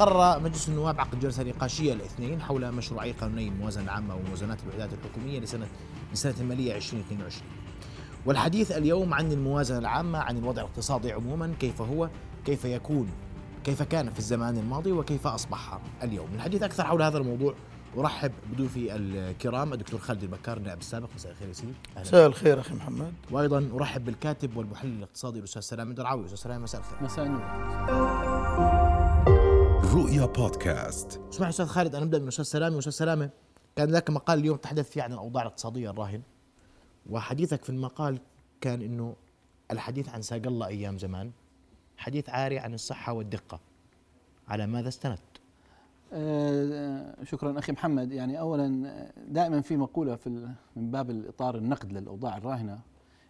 [0.00, 5.40] قرر مجلس النواب عقد جلسة نقاشية الاثنين حول مشروعي قانوني الموازنة العامة وموازنات الوحدات الحكومية
[5.40, 5.66] لسنة
[6.12, 7.48] لسنة المالية 2022
[8.26, 12.08] والحديث اليوم عن الموازنة العامة عن الوضع الاقتصادي عموما كيف هو
[12.44, 13.08] كيف يكون
[13.64, 16.28] كيف كان في الزمان الماضي وكيف أصبح اليوم.
[16.34, 17.54] الحديث أكثر حول هذا الموضوع
[17.98, 21.08] أرحب بضيوفي الكرام الدكتور خالد البكار النائب السابق.
[21.14, 21.72] مساء الخير يا سيدي.
[21.96, 23.12] مساء الخير أخي محمد.
[23.30, 27.02] وأيضا أرحب بالكاتب والمحلل الاقتصادي الأستاذ سلام الدرعاوي أستاذ سلام مساء الخير.
[27.02, 28.39] مساء النور.
[29.94, 31.20] رؤيا بودكاست.
[31.32, 33.30] اسمح أستاذ خالد أنا أبدأ من أستاذ سلامه أستاذ سلامه
[33.76, 36.22] كان لك مقال اليوم تحدث فيه عن الأوضاع الاقتصادية الراهن.
[37.10, 38.18] وحديثك في المقال
[38.60, 39.16] كان إنه
[39.70, 41.30] الحديث عن ساق الله أيام زمان
[41.96, 43.60] حديث عاري عن الصحة والدقة.
[44.48, 45.20] على ماذا استندت؟
[46.12, 48.12] آه شكرا أخي محمد.
[48.12, 50.28] يعني اولا دائما في مقولة في
[50.76, 52.80] من باب الإطار النقد للأوضاع الراهنة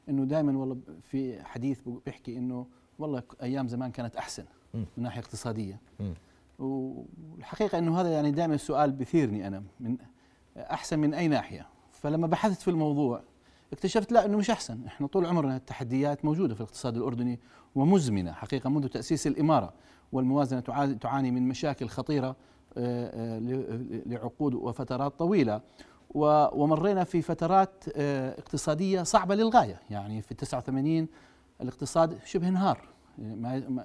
[0.09, 2.67] إنه دائما والله في حديث بيحكي إنه
[2.99, 5.81] والله أيام زمان كانت أحسن من ناحية اقتصادية.
[6.01, 6.13] م.
[6.61, 9.97] والحقيقة إنه هذا يعني دائما السؤال بثيرني أنا من
[10.57, 11.67] أحسن من أي ناحية.
[11.93, 13.23] فلما بحثت في الموضوع
[13.73, 14.85] اكتشفت لا إنه مش أحسن.
[14.87, 17.41] إحنا طول عمرنا التحديات موجودة في الاقتصاد الأردني
[17.75, 19.73] ومزمنة حقيقة منذ تأسيس الإمارة
[20.13, 20.61] والموازنة
[21.01, 22.37] تعاني من مشاكل خطيرة
[22.77, 23.39] آه، آه،
[24.07, 25.61] لعقود وفترات طويلة.
[26.15, 29.81] ومرينا في فترات آه، اقتصادية صعبة للغاية.
[29.91, 31.09] يعني في 89
[31.61, 32.89] الاقتصاد شبه انهار.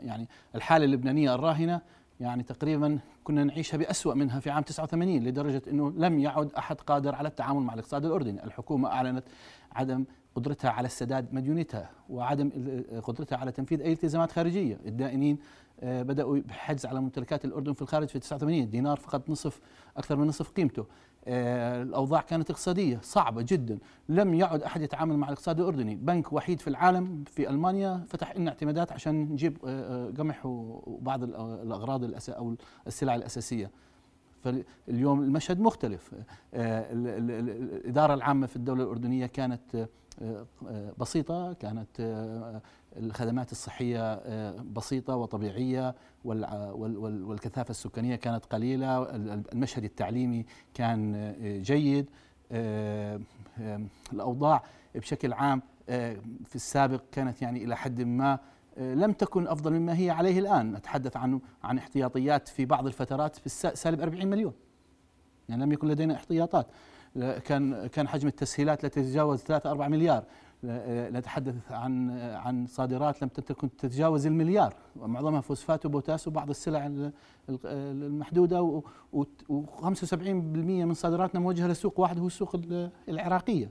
[0.02, 1.82] يعني الحالة اللبنانية الراهنة
[2.20, 7.16] يعني تقريبا كنا نعيشها بأسوأ منها في عام 89 لدرجة أنه لم يعد أحد قادر
[7.16, 8.44] على التعامل مع الاقتصاد الأردني.
[8.44, 9.24] الحكومة أعلنت
[9.72, 10.06] عدم
[10.36, 12.50] قدرتها على السداد مديونتها وعدم
[13.04, 14.80] قدرتها على تنفيذ أي التزامات خارجية.
[14.86, 15.38] الدائنين
[15.80, 19.60] آه، بدأوا بحجز على ممتلكات الأردن في الخارج في 89 الدينار فقد نصف
[19.98, 20.86] أكثر من نصف قيمته.
[21.28, 23.78] آه، الأوضاع كانت اقتصادية صعبة جدا.
[24.10, 25.96] لم يعد أحد يتعامل مع الاقتصاد الأردني.
[25.96, 32.30] بنك وحيد في العالم في ألمانيا فتح لنا اعتمادات عشان نجيب آه، قمح وبعض الأغراض
[32.30, 32.56] أو
[32.88, 33.72] السلع الأساسية.
[34.44, 36.12] فاليوم المشهد مختلف.
[36.54, 39.88] الإدارة العامة في الدولة الأردنية كانت
[40.98, 42.02] بسيطة كانت
[42.98, 45.96] الخدمات الصحية آه، بسيطة وطبيعية
[46.26, 49.16] والكثافة السكانية كانت قليلة
[49.54, 52.10] المشهد التعليمي كان آه، جيد.
[52.52, 53.22] آه،
[54.14, 54.64] الأوضاع
[54.96, 55.62] بشكل عام
[56.46, 58.40] في السابق كانت يعني إلى حد ما
[58.78, 60.72] لم تكن أفضل مما هي عليه الآن.
[60.72, 64.54] نتحدث عن عن احتياطيات في بعض الفترات في سالب 40 مليون.
[65.50, 66.68] يعني لم يكن لدينا احتياطات.
[67.46, 70.24] كان كان حجم التسهيلات لا تتجاوز 3 4 مليار.
[71.14, 74.74] نتحدث عن عن صادرات لم تكن تتجاوز المليار.
[74.96, 76.92] ومعظمها فوسفات وبوتاس وبعض السلع
[77.66, 78.82] المحدودة
[79.14, 82.56] و75% من صادراتنا موجهة لسوق واحد هو السوق
[83.10, 83.70] العراقية.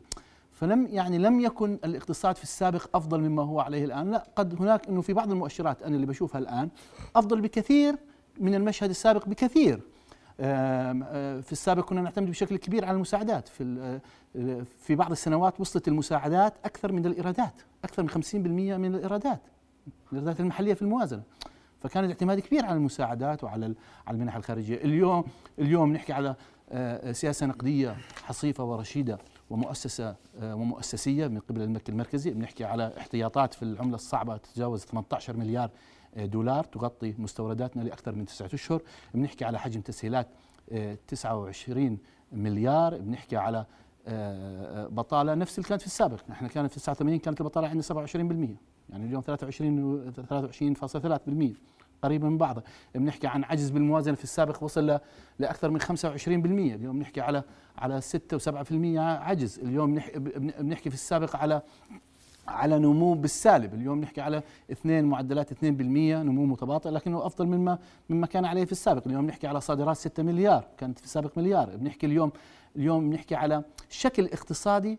[0.52, 4.10] فلم يعني لم يكن الاقتصاد في السابق أفضل مما هو عليه الآن.
[4.10, 6.68] لا قد هناك إنه في بعض المؤشرات أنا اللي بشوفها الآن
[7.16, 7.96] أفضل بكثير
[8.40, 9.74] من المشهد السابق بكثير.
[9.74, 9.93] آه،
[10.36, 13.48] في السابق كنا نعتمد بشكل كبير على المساعدات.
[13.48, 14.00] في
[14.78, 18.16] في بعض السنوات وصلت المساعدات أكثر من الإيرادات أكثر من 50%
[18.78, 19.40] من الإيرادات
[20.12, 21.22] الإيرادات المحلية في الموازنة.
[21.80, 23.74] فكان الاعتماد كبير على المساعدات وعلى
[24.06, 24.76] على المنح الخارجية.
[24.76, 25.24] اليوم
[25.58, 26.34] اليوم نحكي على
[27.12, 29.18] سياسة نقدية حصيفة ورشيدة
[29.50, 32.30] ومؤسسة ومؤسسية من قبل الملك المركزي.
[32.30, 35.70] بنحكي على احتياطات في العملة الصعبة تتجاوز 18 مليار
[36.16, 38.82] دولار تغطي مستورداتنا لأكثر من تسعة أشهر.
[39.14, 40.28] بنحكي على حجم تسهيلات
[41.08, 41.86] 29
[42.32, 42.98] آه، مليار.
[42.98, 43.66] بنحكي على
[44.06, 46.20] آه، بطالة نفس اللي كانت في السابق.
[46.30, 48.56] إحنا كانت في 89 كانت البطالة عندنا 27%
[48.90, 51.54] يعني اليوم 23 23.3%
[52.02, 52.64] قريبه من بعضها
[52.94, 54.98] بنحكي عن عجز بالموازنة في السابق وصل
[55.38, 55.86] لأكثر من 25%
[56.26, 57.42] اليوم بنحكي على
[57.78, 59.58] على 6 و7% عجز.
[59.58, 59.94] اليوم
[60.58, 61.62] بنحكي في السابق على
[62.48, 63.74] على نمو بالسالب.
[63.74, 65.64] اليوم نحكي على اثنين معدلات 2%
[66.22, 67.78] نمو متباطئ لكنه أفضل مما
[68.10, 69.02] مما كان عليه في السابق.
[69.06, 71.76] اليوم نحكي على صادرات 6 مليار كانت في السابق مليار.
[71.76, 72.32] بنحكي اليوم
[72.76, 74.98] اليوم بنحكي على شكل اقتصادي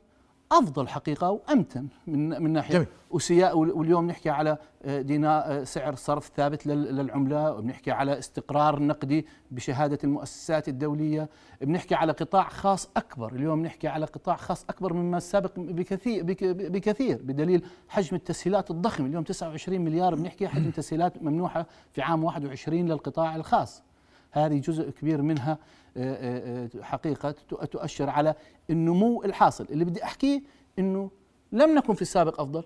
[0.60, 2.88] أفضل حقيقة وأمتن من من ناحية جميل.
[3.12, 7.54] وسياء واليوم نحكي على آه، دينار آه، سعر صرف ثابت للعملة.
[7.54, 11.30] وبنحكي على استقرار نقدي بشهادة المؤسسات الدولية.
[11.62, 13.34] بنحكي على قطاع خاص أكبر.
[13.34, 16.24] اليوم نحكي على قطاع خاص أكبر مما السابق بكثير
[16.70, 19.06] بكثير بدليل حجم التسهيلات الضخم.
[19.06, 23.84] اليوم 29 مليار بنحكي حجم تسهيلات ممنوحة في عام 21 للقطاع الخاص.
[24.32, 25.58] هذه جزء كبير منها.
[25.98, 27.32] آه، آه، آه، حقيقة
[27.72, 28.36] تؤشر على
[28.70, 29.68] النمو الحاصل.
[29.70, 30.42] اللي بدي أحكيه
[30.80, 31.12] أنه
[31.52, 32.64] لم نكن في السابق أفضل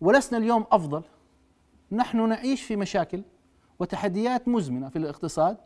[0.00, 1.02] ولسنا اليوم أفضل.
[1.92, 3.22] نحن نعيش في مشاكل
[3.78, 5.56] وتحديات مزمنة في الاقتصاد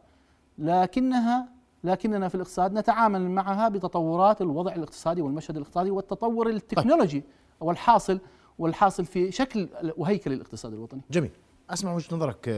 [0.59, 1.49] لكنها
[1.85, 7.25] لكننا في الاقتصاد نتعامل معها بتطورات الوضع الاقتصادي والمشهد الاقتصادي والتطور التكنولوجي
[7.61, 8.21] والحاصل
[8.59, 11.01] والحاصل في شكل وهيكل الاقتصاد الوطني.
[11.11, 11.31] جميل.
[11.71, 12.49] أسمع وجهة نظرك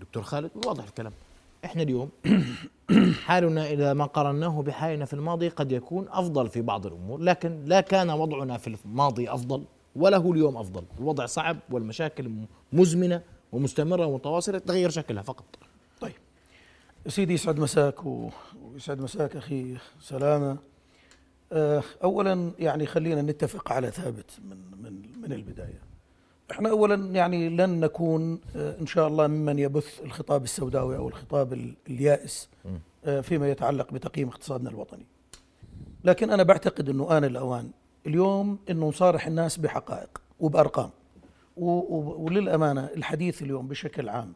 [0.00, 1.12] دكتور خالد وواضح الكلام.
[1.64, 2.10] إحنا اليوم
[3.26, 7.80] حالنا إذا ما قارناه بحالنا في الماضي قد يكون أفضل في بعض الأمور لكن لا
[7.80, 9.64] كان وضعنا في الماضي أفضل
[9.96, 10.84] وله اليوم أفضل.
[10.98, 12.30] الوضع صعب والمشاكل
[12.72, 13.22] مزمنة
[13.52, 15.44] ومستمرة ومتواصلة تغير شكلها فقط.
[16.00, 16.12] طيب.
[17.06, 18.30] سيدي يسعد مساك و-
[18.62, 20.56] ويسعد مساك أخي سلامة.
[21.52, 25.80] آه، اولا يعني خلينا نتفق على ثابت من من من البداية.
[26.50, 31.52] إحنا اولا يعني لن نكون آه، إن شاء الله ممن يبث الخطاب السوداوي أو الخطاب
[31.52, 32.48] ال- اليائس
[33.04, 35.06] آه، فيما يتعلق بتقييم اقتصادنا الوطني.
[36.04, 37.70] لكن أنا بعتقد إنه آن الأوان
[38.06, 40.90] اليوم إنه نصارح الناس بحقائق وبأرقام.
[41.56, 44.32] وللأمانة الحديث اليوم بشكل عام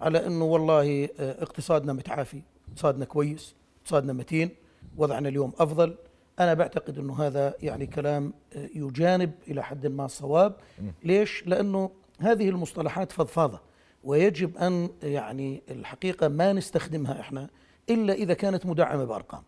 [0.00, 4.50] على إنه والله آه، اقتصادنا متعافي، اقتصادنا كويس، اقتصادنا متين،
[4.96, 5.94] وضعنا اليوم أفضل،
[6.40, 10.56] أنا بعتقد إنه هذا يعني كلام آه، يجانب إلى حد ما الصواب،
[11.04, 11.90] ليش؟ لأنه
[12.20, 13.60] هذه المصطلحات فضفاضة
[14.04, 17.48] ويجب أن يعني الحقيقة ما نستخدمها إحنا
[17.90, 19.42] إلا إذا كانت مدعمة بأرقام.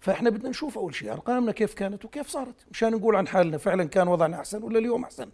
[0.00, 2.54] فإحنا بدنا نشوف أول شيء أرقامنا كيف كانت وكيف صارت.
[2.70, 5.28] مشان نقول عن حالنا فعلا كان وضعنا أحسن ولا اليوم أحسن.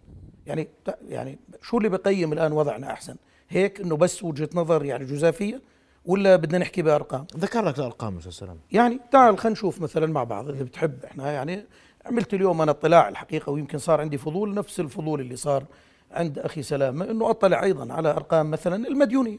[0.46, 0.68] يعني
[1.08, 3.16] يعني شو اللي بقيم الآن وضعنا أحسن؟
[3.48, 5.60] هيك إنه بس وجهة نظر يعني جزافية
[6.08, 8.58] ولا بدنا نحكي بأرقام؟ ذكر لك الأرقام أستاذ سلام.
[8.72, 11.04] يعني تعال خلينا نشوف مثلا مع بعض إذا بتحب.
[11.04, 11.64] إحنا يعني
[12.06, 15.64] عملت اليوم أنا اطلاع الحقيقة ويمكن صار عندي فضول نفس الفضول اللي صار
[16.10, 19.38] عند أخي سلامه إنه أطلع أيضا على أرقام مثلا المديونية.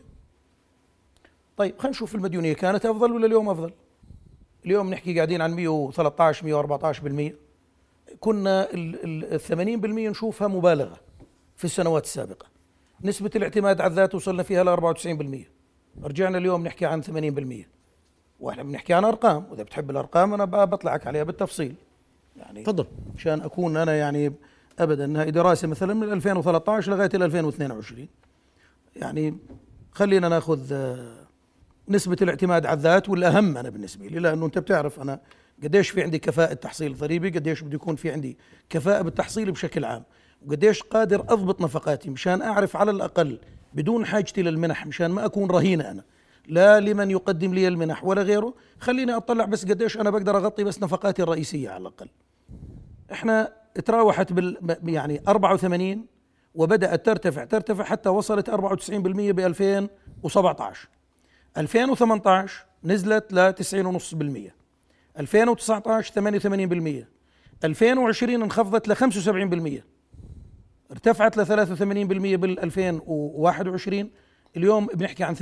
[1.57, 3.71] طيب خلينا نشوف المديونية كانت أفضل ولا اليوم أفضل؟
[4.65, 7.31] اليوم نحكي قاعدين عن 113
[8.11, 9.53] 114% كنا ال ال 80%
[10.09, 10.97] نشوفها مبالغة
[11.57, 12.45] في السنوات السابقة.
[13.03, 14.95] نسبة الاعتماد على الذات وصلنا فيها ل
[15.45, 15.58] 94%
[16.03, 17.65] رجعنا اليوم نحكي عن 80%
[18.39, 21.75] وإحنا بنحكي عن أرقام وإذا بتحب الأرقام أنا بطلعك عليها بالتفصيل.
[22.37, 22.85] يعني تفضل.
[23.15, 24.33] مشان أكون أنا يعني
[24.79, 28.07] ابدا هاي دراسه مثلا من 2013 لغاية ال 2022
[28.95, 29.37] يعني
[29.91, 31.27] خلينا نأخذ آه،
[31.89, 35.19] نسبة الاعتماد على الذات والأهم أنا بالنسبة لي لأنه أنت بتعرف أنا
[35.63, 38.37] قديش في عندي كفاءة تحصيل ضريبي قديش بده يكون في عندي
[38.69, 40.03] كفاءة بالتحصيل بشكل عام
[40.47, 43.39] وقديش قادر أضبط نفقاتي مشان أعرف على الأقل
[43.73, 46.03] بدون حاجتي للمنح مشان ما أكون رهينه أنا.
[46.47, 48.53] لا لمن يقدم لي المنح ولا غيره.
[48.79, 52.07] خليني أطلع بس قديش أنا بقدر أغطي بس نفقاتي الرئيسية على الأقل.
[53.11, 53.53] إحنا
[53.85, 56.05] تراوحت بال يعني 84
[56.55, 58.53] وبدأت ترتفع ترتفع حتى وصلت 94%
[59.09, 60.89] ب 2017
[61.57, 64.51] 2018 نزلت ل 90.5%
[65.19, 66.13] 2019
[67.03, 67.05] 88%
[67.63, 69.81] 2020 انخفضت ل 75%
[70.91, 74.09] ارتفعت ل 83% بال 2021
[74.57, 75.41] اليوم بنحكي عن 88%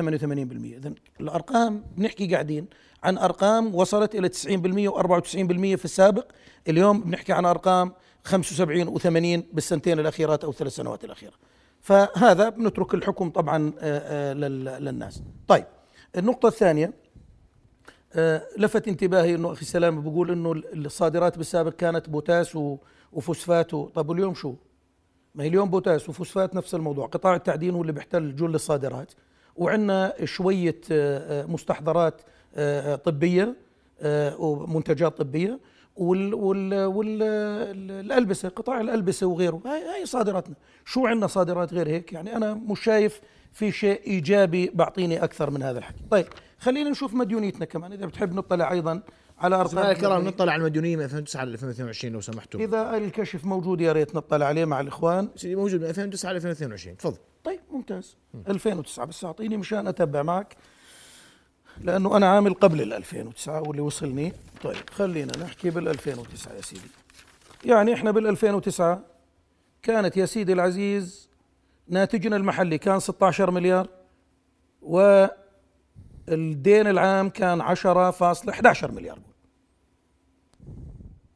[0.77, 2.67] اذا الأرقام بنحكي قاعدين.
[3.03, 6.25] عن أرقام وصلت إلى 90% و94% في السابق.
[6.67, 11.33] اليوم بنحكي عن أرقام 75 و80 بالسنتين الأخيرات أو الثلاث سنوات الأخيرة.
[11.81, 15.21] فهذا بنترك الحكم طبعا آه، آه، لل- للناس.
[15.47, 15.65] طيب
[16.17, 16.93] النقطة الثانية
[18.13, 22.57] آه، لفت انتباهي إنه أخي سلام بيقول إنه الصادرات بالسابق كانت بوتاس
[23.13, 24.53] وفوسفات طب واليوم شو؟
[25.37, 29.11] ما هي اليوم بوتاس وفوسفات نفس الموضوع قطاع التعدين هو اللي بيحتل جل الصادرات.
[29.55, 32.21] وعندنا شوية آه، آه، مستحضرات
[32.55, 33.55] آه، طبية
[34.01, 35.59] آه، ومنتجات طبية
[35.95, 37.23] وال وال وال
[37.91, 39.61] الألبسة قطاع الألبسة وغيره.
[39.65, 40.55] هاي صادراتنا.
[40.85, 43.21] شو عندنا صادرات غير هيك؟ يعني أنا مش شايف
[43.53, 46.03] في شيء إيجابي بعطيني أكثر من هذا الحكي.
[46.11, 46.25] طيب
[46.59, 47.93] خلينا نشوف مديونيتنا كمان.
[47.93, 49.01] إذا بتحب نطلع أيضا
[49.39, 52.61] على سمعنا الكرام نطلع على المديونيه من 2009 ل 2022 لو سمحتم.
[52.61, 55.29] إذا الكشف موجود يا ريت نطلع عليه مع الإخوان.
[55.35, 57.17] سيدي موجود من 2009 ل 2022 تفضل.
[57.43, 58.15] طيب ممتاز.
[58.47, 60.55] 2009 بس أعطيني مشان أتبع معك
[61.81, 64.33] لأنه أنا عامل قبل ال 2009 واللي وصلني.
[64.63, 66.89] طيب خلينا نحكي بال 2009 يا سيدي.
[67.65, 69.01] يعني إحنا بال 2009
[69.83, 71.29] كانت يا سيدي العزيز
[71.87, 73.87] ناتجنا المحلي كان 16 مليار
[76.29, 79.19] والدين العام كان 10.11 مليار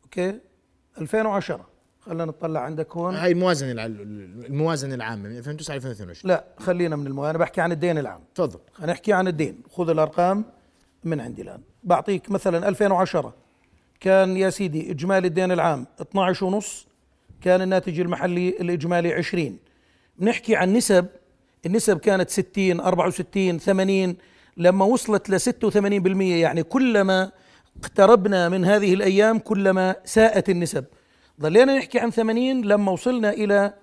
[0.04, 0.40] أوكي؟
[1.02, 1.68] 2010
[2.00, 3.16] خلينا نطلع عندك هون.
[3.16, 7.26] هاي الموازنه الموازنة العامة من 2009 ل 2022 لا خلينا من المو...
[7.26, 8.22] أنا بحكي عن الدين العام.
[8.36, 8.60] تفضل.
[8.74, 9.64] خلينا نحكي عن الدين.
[9.72, 10.46] خذ الأرقام
[11.04, 11.62] من عندي الآن.
[11.84, 13.34] بعطيك مثلا 2010
[14.00, 16.88] كان يا سيدي إجمالي الدين العام 12 ونص.
[17.42, 19.58] كان الناتج المحلي الإجمالي 20
[20.18, 21.08] بنحكي عن نسب
[21.66, 24.16] النسب كانت 60 64 80
[24.62, 27.32] لما وصلت ل 86% يعني كلما
[27.84, 30.86] اقتربنا من هذه الأيام كلما ساءت النسب.
[31.42, 33.74] ظلينا نحكي عن 80 لما وصلنا إلى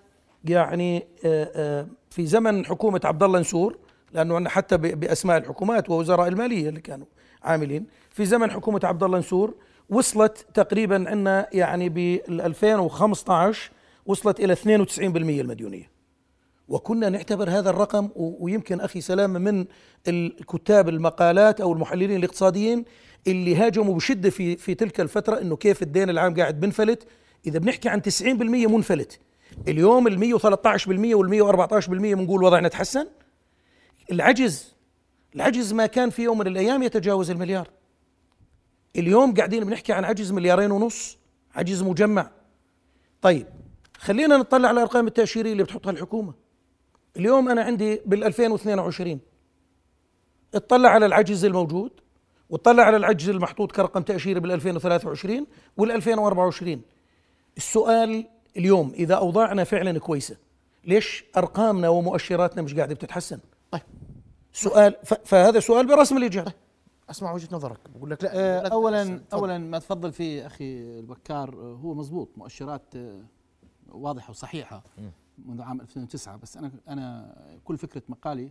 [0.44, 3.78] يعني آه، آه، في زمن حكومة عبد الله نسور
[4.12, 7.06] لأنه حتى بأسماء الحكومات ووزراء المالية اللي كانوا
[7.42, 7.87] عاملين.
[8.11, 9.54] في زمن حكومة عبد الله نسور
[9.90, 13.70] وصلت تقريبا عندنا يعني بال 2015
[14.06, 15.98] وصلت إلى 92% المديونية.
[16.68, 19.66] وكنا نعتبر هذا الرقم ويمكن أخي سلام من
[20.08, 22.84] الكتاب المقالات أو المحللين الاقتصاديين
[23.26, 27.06] اللي هاجموا بشدة في في تلك الفترة إنه كيف الدين العام قاعد بنفلت
[27.46, 28.22] إذا بنحكي عن 90%
[28.68, 29.20] منفلت.
[29.68, 33.06] اليوم ال 113% وال 114% بنقول وضعنا تحسن.
[34.12, 34.75] العجز
[35.34, 37.68] العجز ما كان في يوم من الأيام يتجاوز المليار.
[38.96, 41.18] اليوم قاعدين بنحكي عن عجز مليارين ونص
[41.54, 42.30] عجز مجمع.
[43.22, 43.46] طيب
[43.98, 46.48] خلينا نطلع على الأرقام التأشيرية اللي بتحطها الحكومة.
[47.18, 49.20] اليوم أنا عندي بال 2022
[50.54, 51.90] اطلع على العجز الموجود
[52.50, 55.46] واطلع على العجز المحطوط كرقم تاشيري بال 2023
[55.76, 56.82] وال 2024
[57.56, 60.37] السؤال اليوم إذا أوضاعنا فعلا كويسة
[60.84, 63.38] ليش أرقامنا ومؤشراتنا مش قاعدة بتتحسن؟
[63.70, 63.82] طيب.
[64.52, 66.52] سؤال فهذا سؤال برسم الإجابة.
[67.10, 67.78] أسمع وجهة نظرك.
[67.96, 69.22] بقول لك لا لا اولا تحسن.
[69.32, 73.20] اولا ما تفضل فيه أخي البكار آه، هو مزبوط مؤشرات آه،
[73.88, 74.82] واضحة وصحيحة.
[75.47, 78.50] منذ عام 2009 بس أنا أنا كل فكرة مقالي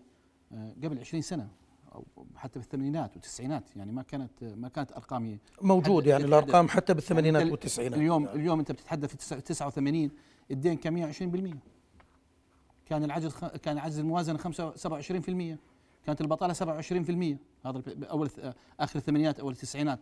[0.54, 1.48] آه، قبل 20 سنة
[1.96, 7.40] أو حتى بالثمانينات والتسعينات يعني ما كانت ما كانت أرقامي موجود يعني الأرقام حتى بالثمانينات
[7.42, 8.00] يعني والتسعينات.
[8.00, 10.12] اليوم اليوم أنت بتتحدث في تسعة- 89
[10.52, 11.58] الدين كان 120%
[12.86, 15.58] كان العجز كان عجز الموازنة 5 27%
[16.06, 18.30] كانت البطالة 27% هذا أول
[18.80, 20.00] آخر الثمانينات أول التسعينات.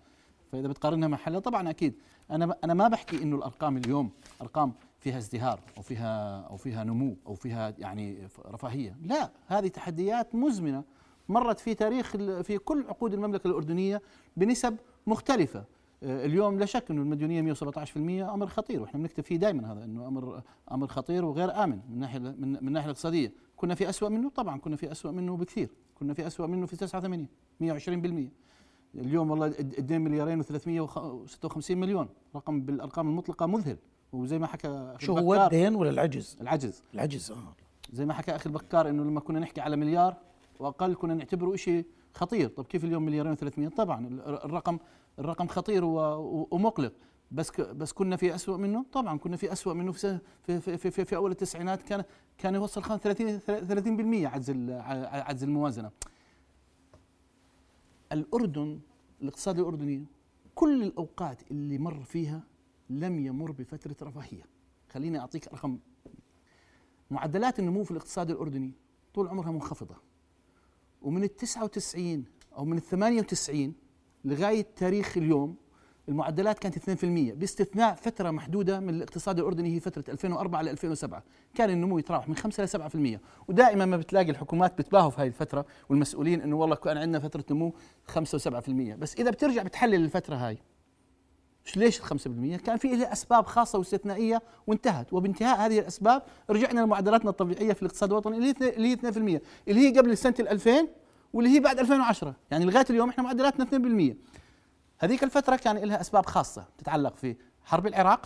[0.51, 1.93] فإذا بتقارنها مع حالها طبعا أكيد.
[2.31, 4.09] أنا أنا ما بحكي إنه الأرقام اليوم
[4.41, 8.97] أرقام فيها ازدهار أو فيها أو فيها نمو أو فيها يعني رفاهية.
[9.03, 10.83] لا هذه تحديات مزمنة
[11.29, 12.11] مرت في تاريخ
[12.41, 14.01] في كل عقود المملكة الأردنية
[14.37, 15.63] بنسب مختلفة.
[16.03, 20.07] آه، اليوم لا شك انه المديونية 117% أمر خطير وإحنا بنكتب فيه دائما هذا أنه
[20.07, 23.33] أمر أمر خطير وغير آمن من ناحية من, من الناحيه الاقتصادية.
[23.57, 25.69] كنا في اسوء منه؟ طبعا كنا في اسوء منه بكثير.
[25.99, 27.27] كنا في اسوء منه في 89
[27.63, 28.29] 120%
[28.95, 33.77] اليوم والله الد- الدين مليارين و356 مليون رقم بالأرقام المطلقة مذهل.
[34.15, 36.83] وزي ما حكى شو هو الدين ولا العجز؟ العجز.
[36.93, 37.55] العجز آه.
[37.93, 40.17] زي ما حكى أخي البكار إنه لما كنا نحكي على مليار
[40.59, 42.49] وأقل كنا نعتبره شيء خطير.
[42.49, 44.77] طب كيف اليوم مليارين و300 طبعا ال- الرقم
[45.19, 46.93] الرقم خطير ومقلق.
[47.31, 51.05] بس بس كنا في أسوأ منه؟ طبعا كنا في أسوأ منه في في في في,
[51.05, 52.03] في, أول التسعينات كان
[52.37, 54.49] كان يوصل خان 30 30% عجز
[55.11, 55.91] عجز الموازنة.
[58.11, 58.79] الأردن
[59.21, 60.05] الاقتصاد الأردني
[60.55, 62.43] كل الأوقات اللي مر فيها
[62.89, 64.43] لم يمر بفترة رفاهية.
[64.89, 65.79] خليني أعطيك رقم.
[67.11, 68.73] معدلات النمو في الاقتصاد الأردني
[69.13, 69.95] طول عمرها منخفضة.
[71.01, 72.25] ومن ال 99
[72.57, 73.73] أو من ال 98
[74.25, 75.55] لغاية تاريخ اليوم
[76.09, 81.23] المعدلات كانت 2% باستثناء فترة محدودة من الاقتصاد الأردني هي فترة 2004 ل 2007
[81.53, 82.67] كان النمو يتراوح من 5 ل
[83.17, 87.45] 7% ودائما ما بتلاقي الحكومات بتباهوا في هذه الفترة والمسؤولين إنه والله كان عندنا فترة
[87.51, 87.73] نمو
[88.07, 90.57] 5 و7% بس إذا بترجع بتحلل الفترة هاي.
[91.75, 92.05] ليش 5%
[92.65, 95.13] كان في لها أسباب خاصة واستثنائية وانتهت.
[95.13, 99.41] وبانتهاء هذه الأسباب رجعنا لمعدلاتنا الطبيعية في الاقتصاد الوطني اللي هي اثنين- اللي هي 2%
[99.67, 100.87] اللي هي قبل سنة ال 2000
[101.33, 104.15] واللي هي بعد 2010 يعني لغاية اليوم إحنا معدلاتنا 2%
[104.99, 108.25] هذيك الفترة كان لها أسباب خاصة تتعلق في حرب العراق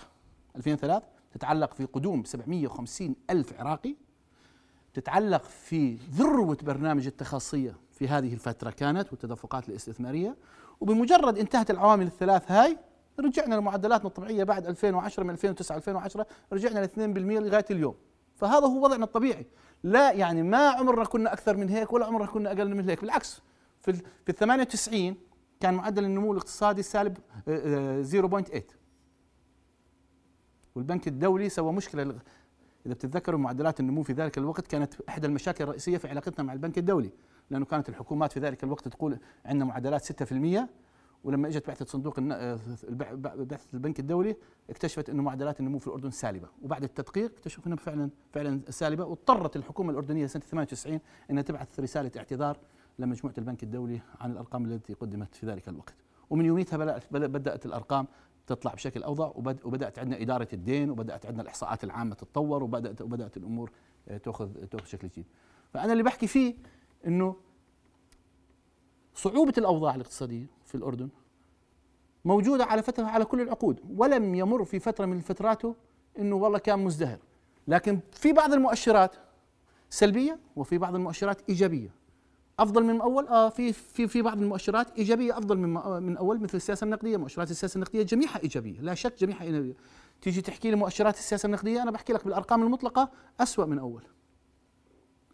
[0.56, 3.96] 2003 تتعلق في قدوم 750 ألف عراقي
[4.94, 10.36] تتعلق في ذروة برنامج التخاصيه في هذه الفترة كانت والتدفقات الاستثمارية.
[10.82, 12.78] وبمجرد انتهت العوامل الثلاث هاي
[13.20, 16.98] رجعنا لمعدلاتنا الطبيعية بعد 2010 من 2009 2010 رجعنا ل 2%
[17.40, 17.96] لغاية اليوم.
[18.36, 19.46] فهذا هو وضعنا الطبيعي.
[19.84, 23.02] لا يعني ما عمرنا كنا أكثر من هيك ولا عمرنا كنا أقل من هيك.
[23.02, 23.42] بالعكس
[23.82, 25.16] في في ال 98
[25.60, 28.64] كان معدل النمو الاقتصادي سالب آه، آه، 0.8
[30.76, 32.02] والبنك الدولي سوى مشكلة
[32.86, 36.78] إذا بتتذكروا معدلات النمو في ذلك الوقت كانت إحدى المشاكل الرئيسية في علاقتنا مع البنك
[36.78, 37.12] الدولي
[37.50, 40.68] لأنه كانت الحكومات في ذلك الوقت تقول عندنا معدلات 6%
[41.24, 42.60] ولما إجت بعثة صندوق آه،
[43.16, 44.36] بعثة البنك الدولي
[44.70, 46.48] اكتشفت إنه معدلات النمو في الأردن سالبة.
[46.62, 49.06] وبعد التدقيق اكتشفوا إنها فعلا فعلا سالبة.
[49.06, 51.00] واضطرت الحكومة الأردنية سنة 98
[51.32, 52.58] انها تبعث رسالة اعتذار
[53.00, 55.94] لمجموعة البنك الدولي عن الأرقام التي قدمت في ذلك الوقت.
[56.30, 56.78] ومن يوميتها
[57.12, 58.08] بدأت الأرقام
[58.48, 63.38] تطلع بشكل اوضح وبد- وبدأت عندنا إدارة الدين وبدأت عندنا الإحصاءات العامة تتطور وبدات وبدأت
[63.38, 63.72] الأمور
[64.08, 65.26] آه، تاخذ تأخذ شكل جديد.
[65.74, 66.56] فأنا اللي بحكي فيه
[67.08, 67.36] إنه
[69.22, 71.10] صعوبة الأوضاع الاقتصادية في الأردن
[72.26, 75.76] موجودة على فترة على كل العقود ولم يمر في فترة من فتراته
[76.20, 77.20] إنه والله كان مزدهر.
[77.68, 79.16] لكن في بعض المؤشرات
[79.90, 81.90] سلبية وفي بعض المؤشرات إيجابية.
[82.60, 85.74] أفضل من أول؟ آه في في في بعض المؤشرات إيجابية أفضل من
[86.04, 87.18] من أول مثل السياسة النقدية.
[87.18, 89.74] مؤشرات السياسة النقدية جميعها إيجابية لا شك جميعها إيجابية.
[90.22, 93.10] تيجي تحكي لي مؤشرات السياسة النقدية أنا بحكي لك بالأرقام المطلقة
[93.40, 94.04] أسوأ من أول.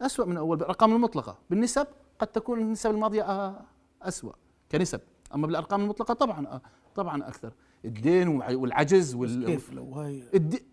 [0.01, 1.37] أسوأ من أول بالأرقام المطلقة.
[1.49, 1.87] بالنسب
[2.19, 3.74] قد تكون النسب الماضية آه
[4.07, 4.31] أسوأ
[4.71, 5.01] كنسب.
[5.35, 6.61] أما بالأرقام المطلقة طبعا
[6.95, 7.51] طبعا أكثر.
[7.85, 10.63] الدين والع- والعجز وال كيف لو هاي؟ الد-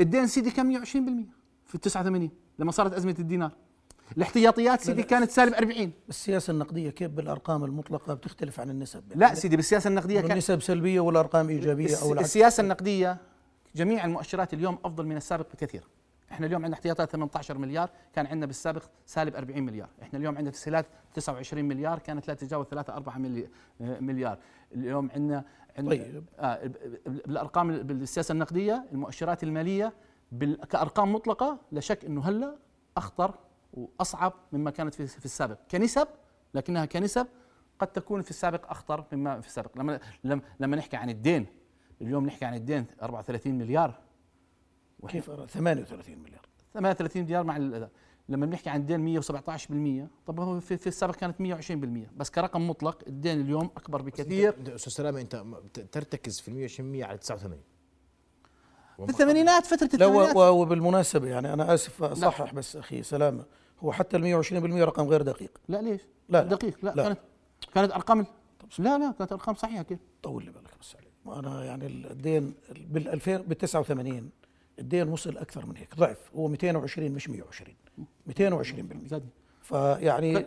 [0.00, 1.26] الدين سيدي كم؟ 120%
[1.66, 3.50] في ال 89 لما صارت أزمة الدينار.
[4.16, 9.56] الاحتياطيات سيدي كانت سالب 40 السياسة النقدية كيف بالأرقام المطلقة بتختلف عن النسب؟ لا سيدي
[9.56, 13.16] بالسياسة النقدية إنه كان النسب سلبية والأرقام إيجابية الس- أو العكس؟ السياسة النقدية
[13.76, 15.84] جميع المؤشرات اليوم أفضل من السابق بكثير.
[16.32, 19.88] إحنا اليوم عندنا احتياطات 18 مليار كان عندنا بالسابق سالب 40 مليار.
[20.02, 23.48] إحنا اليوم عندنا تسهيلات 29 مليار كانت لا تتجاوز 3 4 ملي-
[23.80, 24.38] آه، مليار.
[24.74, 25.44] اليوم عندنا
[25.78, 26.24] عندنا طيب.
[26.38, 26.70] آه
[27.06, 29.92] بالارقام بالسياسة النقدية المؤشرات المالية
[30.70, 32.56] كأرقام مطلقة لا شك إنه هلأ
[32.96, 33.34] أخطر
[33.74, 35.58] وأصعب مما كانت في في السابق.
[35.70, 36.08] كنسب
[36.54, 37.26] لكنها كنسب
[37.78, 39.78] قد تكون في السابق أخطر مما في السابق.
[39.78, 41.46] لما لما لما نحكي عن الدين
[42.02, 43.94] اليوم نحكي عن الدين 34 مليار.
[45.08, 46.46] كيف أرى؟ 38 مليار.
[46.74, 47.88] 38 مليار مع ال-
[48.28, 52.98] لما بنحكي عن الدين 117% طب هو في, في السابق كانت 120% بس كرقم مطلق
[53.06, 54.54] الدين اليوم أكبر بكثير.
[54.74, 55.44] أستاذ سلامة أنت
[55.92, 57.60] ترتكز في ال 120 على 89
[58.98, 60.36] في الثمانينات فترة لا الثمانينات.
[60.36, 63.44] و- وبالمناسبة يعني أنا آسف اصحح بس أخي سلامة.
[63.80, 65.58] هو حتى ال 120% رقم غير دقيق.
[65.68, 66.44] لا ليش؟ لا، لا.
[66.48, 66.78] دقيق.
[66.82, 67.02] لا, لا.
[67.02, 67.18] كانت
[67.74, 68.26] كانت أرقام
[68.78, 71.38] لا لا كانت أرقام صحيحة كيف؟ طول لي بالك بس علي.
[71.38, 72.54] أنا يعني الدين
[72.90, 74.30] بال 2000 بال 89
[74.78, 77.74] الدين وصل أكثر من هيك ضعف هو 220 مش 120
[78.26, 79.28] 220% زاد.
[79.62, 80.46] فيعني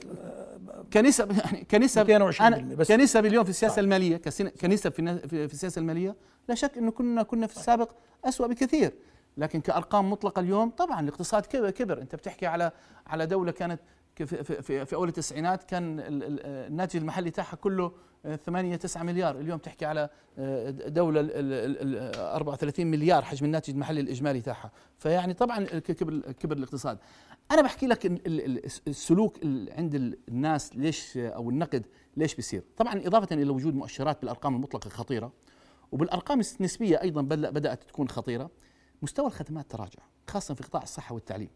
[0.93, 3.79] كنسب يعني كنسب 220% أنا بس- كنسب اليوم في السياسة صح.
[3.79, 6.15] المالية كسن- كنسب في في السياسة المالية
[6.49, 7.91] لا شك إنه كنا كنا في السابق
[8.25, 8.93] اسوء بكثير.
[9.37, 12.01] لكن كأرقام مطلقة اليوم طبعا الاقتصاد كبر كبر.
[12.01, 12.71] أنت بتحكي على
[13.07, 13.79] على دولة كانت
[14.15, 17.91] في, في, في, في أول التسعينات كان ال- ال- الناتج المحلي تاعها كله
[18.45, 19.39] 8 9 مليار.
[19.39, 24.71] اليوم تحكي على آه، دولة ال- ال- ال- 34 مليار حجم الناتج المحلي الإجمالي تاعها.
[24.97, 26.97] فيعني طبعا كبر كبر الاقتصاد.
[27.51, 31.85] أنا بحكي لك ال- ال- ال- السلوك ال- عند ال- الناس ليش أو النقد
[32.17, 32.63] ليش بيصير.
[32.77, 35.33] طبعا إضافة إلى وجود مؤشرات بالأرقام المطلقة خطيرة
[35.91, 38.49] وبالأرقام النسبية أيضا بدأت تكون خطيرة
[39.01, 41.49] مستوى الخدمات تراجع خاصه في قطاع الصحة والتعليم.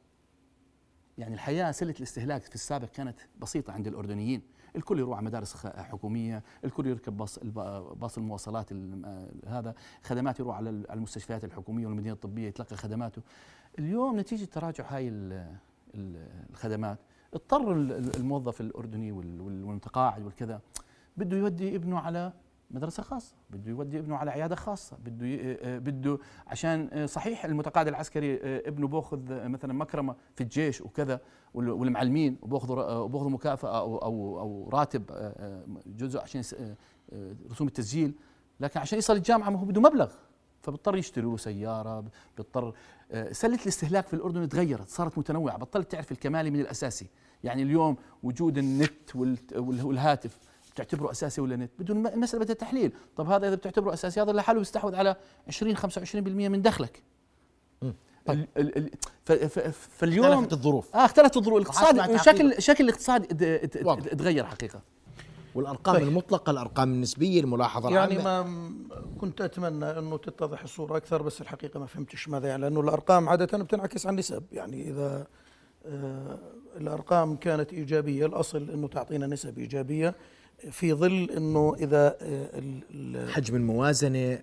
[1.18, 4.42] يعني الحياة سلة الاستهلاك في السابق كانت بسيطة عند الأردنيين.
[4.76, 7.40] الكل يروح على مدارس حكومية الكل يركب باص
[8.00, 9.74] باص المواصلات ال- هذا.
[10.04, 13.22] خدمات يروح على ال- على المستشفيات الحكومية والمدينة الطبية يتلقى خدماته.
[13.80, 15.56] اليوم نتيجة تراجع هاي ال-
[15.96, 16.98] ال- الخدمات.
[17.34, 20.62] اضطر ال- ال- الموظف الأردني وال- وال- والمتقاعد والكذا
[21.18, 22.34] بده يودي ابنه على
[22.72, 27.46] مدرسة خاصة بده يودي ابنه على عيادة خاصة بده ي- آه، بده عشان آه، صحيح
[27.46, 31.20] المتقاعد العسكري آه، ابنه بأخذ آه، مثلا مكرمة في الجيش وكذا
[31.54, 36.76] وال- والمعلمين آه، وبأخذوا مكافأة أو أو أو راتب آه، آه، جزء عشان آه،
[37.14, 38.14] آه، رسوم التسجيل
[38.60, 40.12] لكن عشان يصل الجامعة ما هو بده مبلغ
[40.62, 42.04] فبضطر يشتري له سيارة
[42.38, 42.74] بضطر
[43.12, 47.08] آه، سلة الاستهلاك في الأردن تغيرت صارت متنوعة بطلت تعرف الكمالي من الأساسي
[47.44, 49.16] يعني اليوم وجود النت
[49.56, 50.40] والهاتف
[50.72, 54.60] بتعتبره أساسي ولا نت؟ بدون المساله بدها تحليل طب هذا إذا بتعتبره أساسي هذا لحاله
[54.60, 55.16] بيستحوذ على
[55.48, 57.04] 20 25% من دخلك.
[58.26, 58.48] طيب.
[58.58, 58.90] ال ال
[59.80, 60.96] فاليوم اختلفت الظروف.
[60.96, 61.62] آه اختلفت الظروف.
[61.62, 62.16] الاقتصاد.
[62.16, 63.26] شكل شكل الاقتصاد.
[64.18, 64.82] تغير حقيقة.
[65.56, 66.08] والأرقام طيب.
[66.08, 68.44] المطلقة الأرقام النسبية الملاحظة يعني العامة.
[68.44, 68.74] ما
[69.22, 72.62] كنت أتمنى أنه تتضح الصورة أكثر بس الحقيقة ما فهمتش ماذا يعني.
[72.62, 74.44] لأنه الأرقام عادة بتنعكس على النسب.
[74.52, 75.28] يعني إذا
[75.86, 76.40] آه،
[76.78, 80.16] الأرقام كانت إيجابية الأصل أنه تعطينا نسب إيجابية.
[80.72, 84.40] في ظل إنه إذا آه، حجم الموازنة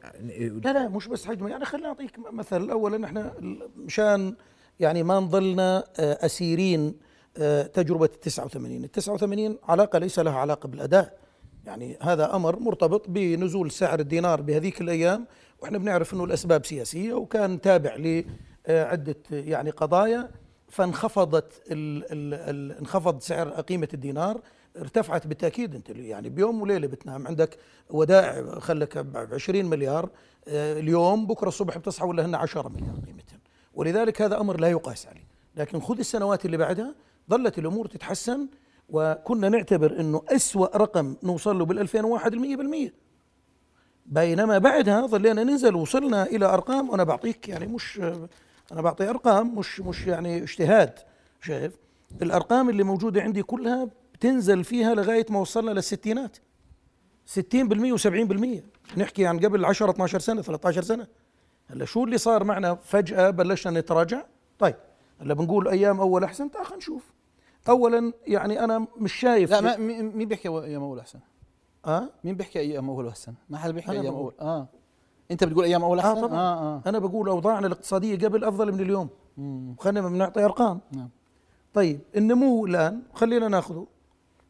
[0.64, 2.70] لا لا مش بس حجمه يعني خلينا نعطيك مثل.
[2.70, 3.34] اولا إحنا
[3.76, 4.34] مشان
[4.80, 6.94] يعني ما نظلنا آه، أسيرين
[7.36, 11.18] آه، تجربة ال 89 ال 89 علاقة ليس لها علاقة بالأداء.
[11.66, 15.26] يعني هذا أمر مرتبط بنزول سعر الدينار بهذيك الأيام
[15.62, 20.30] وإحنا بنعرف إنه الأسباب سياسية وكان تابع لعده يعني قضايا.
[20.68, 24.40] فانخفضت ال ال ال انخفض سعر قيمة الدينار.
[24.80, 27.26] ارتفعت بالتأكيد انت يعني بيوم وليلة بتنام.
[27.26, 27.58] عندك
[27.90, 30.10] ودائع خلك ب 20 مليار
[30.48, 33.40] آه، اليوم بكرة الصبح بتصحى ولا هن 10 مليار قيمتهم.
[33.74, 35.26] ولذلك هذا أمر لا يقاس عليه.
[35.56, 36.94] لكن خذ السنوات اللي بعدها
[37.30, 38.48] ظلت الأمور تتحسن
[38.88, 42.94] وكنا نعتبر إنه أسوأ رقم نوصل له بال 2001 المية بالمية.
[44.06, 48.00] بينما بعدها ظلينا ننزل وصلنا إلى أرقام وأنا بعطيك يعني مش
[48.72, 50.98] أنا بعطي أرقام مش مش يعني اجتهاد
[51.42, 51.72] شايف؟
[52.22, 56.36] الأرقام اللي موجودة عندي كلها بتنزل فيها لغاية ما وصلنا للستينات.
[57.26, 57.38] 60%
[57.96, 58.46] و70%
[58.96, 61.06] نحكي عن قبل 10 12 سنة 13 سنة.
[61.66, 64.22] هلا شو اللي صار معنا؟ فجأة بلشنا نتراجع.
[64.58, 64.74] طيب
[65.20, 67.12] هلا بنقول أيام أول أحسن تعال خلينا نشوف.
[67.68, 71.18] اولا يعني أنا مش شايف لا ما مين بيحكي أيام أول أحسن؟
[71.86, 74.14] آه؟ مين بيحكي أيام أول أحسن؟ ما حدا بيحكي أيام.
[74.14, 74.34] أول.
[74.40, 74.68] آه.
[75.30, 76.38] أنت بتقول أيام أول أحسن؟ آه طبعا.
[76.38, 76.82] آه, آه.
[76.86, 79.08] أنا بقول أوضاعنا الاقتصادية قبل أفضل من اليوم.
[79.36, 79.76] مم.
[79.78, 80.80] خلينا بنعطي أرقام.
[80.92, 81.08] نعم.
[81.74, 83.86] طيب النمو الآن خلينا ناخذه.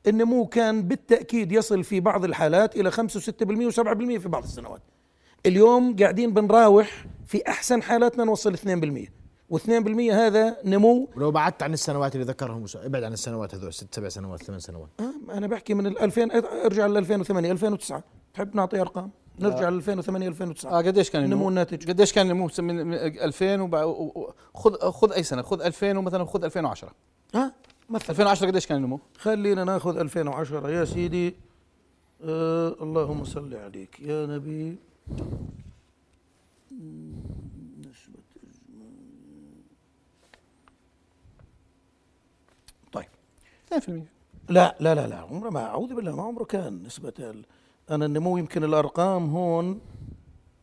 [0.06, 3.24] النمو كان بالتأكيد يصل في بعض الحالات إلى 5 و6%
[3.74, 4.82] و7% في بعض السنوات.
[5.46, 9.08] اليوم قاعدين بنراوح في أحسن حالاتنا نوصل 2%
[9.52, 9.68] و2%
[10.12, 11.08] هذا نمو.
[11.16, 14.88] ولو بعدت عن السنوات اللي ذكرهم ابعد عن السنوات هذول ست سبع سنوات ثمان سنوات.
[15.00, 16.30] آه أنا بحكي من ال 2000
[16.64, 18.02] ارجع ل 2008 2009
[18.34, 22.48] تحب نعطي أرقام؟ نرجع ل 2008 2009 آه قديش كان النمو؟ الناتج قديش كان النمو؟
[22.58, 26.88] من من 2000 وبع- و- و- خذ خذ أي سنة خذ 2000 ومثلا خذ 2010
[26.88, 26.94] ها
[27.90, 31.34] مثلا 2010 قديش كان النمو؟ خلينا ناخذ 2010 يا سيدي.
[32.22, 34.00] آه اللهم صل عليك.
[34.00, 34.76] يا نبي.
[37.80, 38.20] نسبة
[42.92, 43.06] طيب.
[43.72, 43.90] 2%
[44.48, 45.16] لا لا لا لا.
[45.16, 47.44] عمره ما أعوذ بالله ما عمره كان نسبة ال-
[47.90, 49.80] أنا النمو يمكن الأرقام هون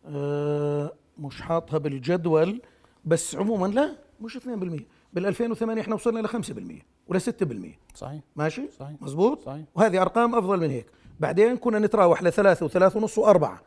[0.05, 2.61] آه مش حاطها بالجدول
[3.05, 4.39] بس عموما لا مش 2%
[5.13, 8.21] بال 2008 إحنا وصلنا ل 5% ولا 6% صحيح.
[8.35, 8.95] ماشي؟ صحيح.
[9.01, 9.65] مزبوط صحيح.
[9.75, 10.85] وهذه أرقام أفضل من هيك.
[11.19, 13.61] بعدين كنا نتراوح لثلاثة وثلاثة ونص وأربعة.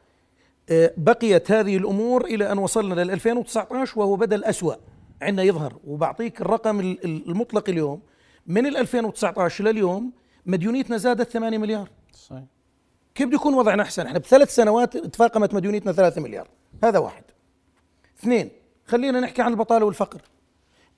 [0.70, 4.74] آه، بقيت هذه الأمور إلى أن وصلنا لل 2019 وهو بدأ الأسوأ.
[5.22, 5.76] عندنا يظهر.
[5.86, 8.00] وبعطيك الرقم ال- ال- المطلق اليوم.
[8.46, 10.12] من ال 2019 لليوم
[10.46, 11.88] مديونيتنا زادت 8 مليار.
[12.12, 12.44] صحيح.
[13.14, 16.48] كيف بده يكون وضعنا أحسن؟ إحنا بثلاث سنوات تفاقمت مديونيتنا 3 مليار.
[16.84, 17.24] هذا واحد.
[18.20, 18.50] اثنين
[18.86, 20.20] خلينا نحكي عن البطالة والفقر.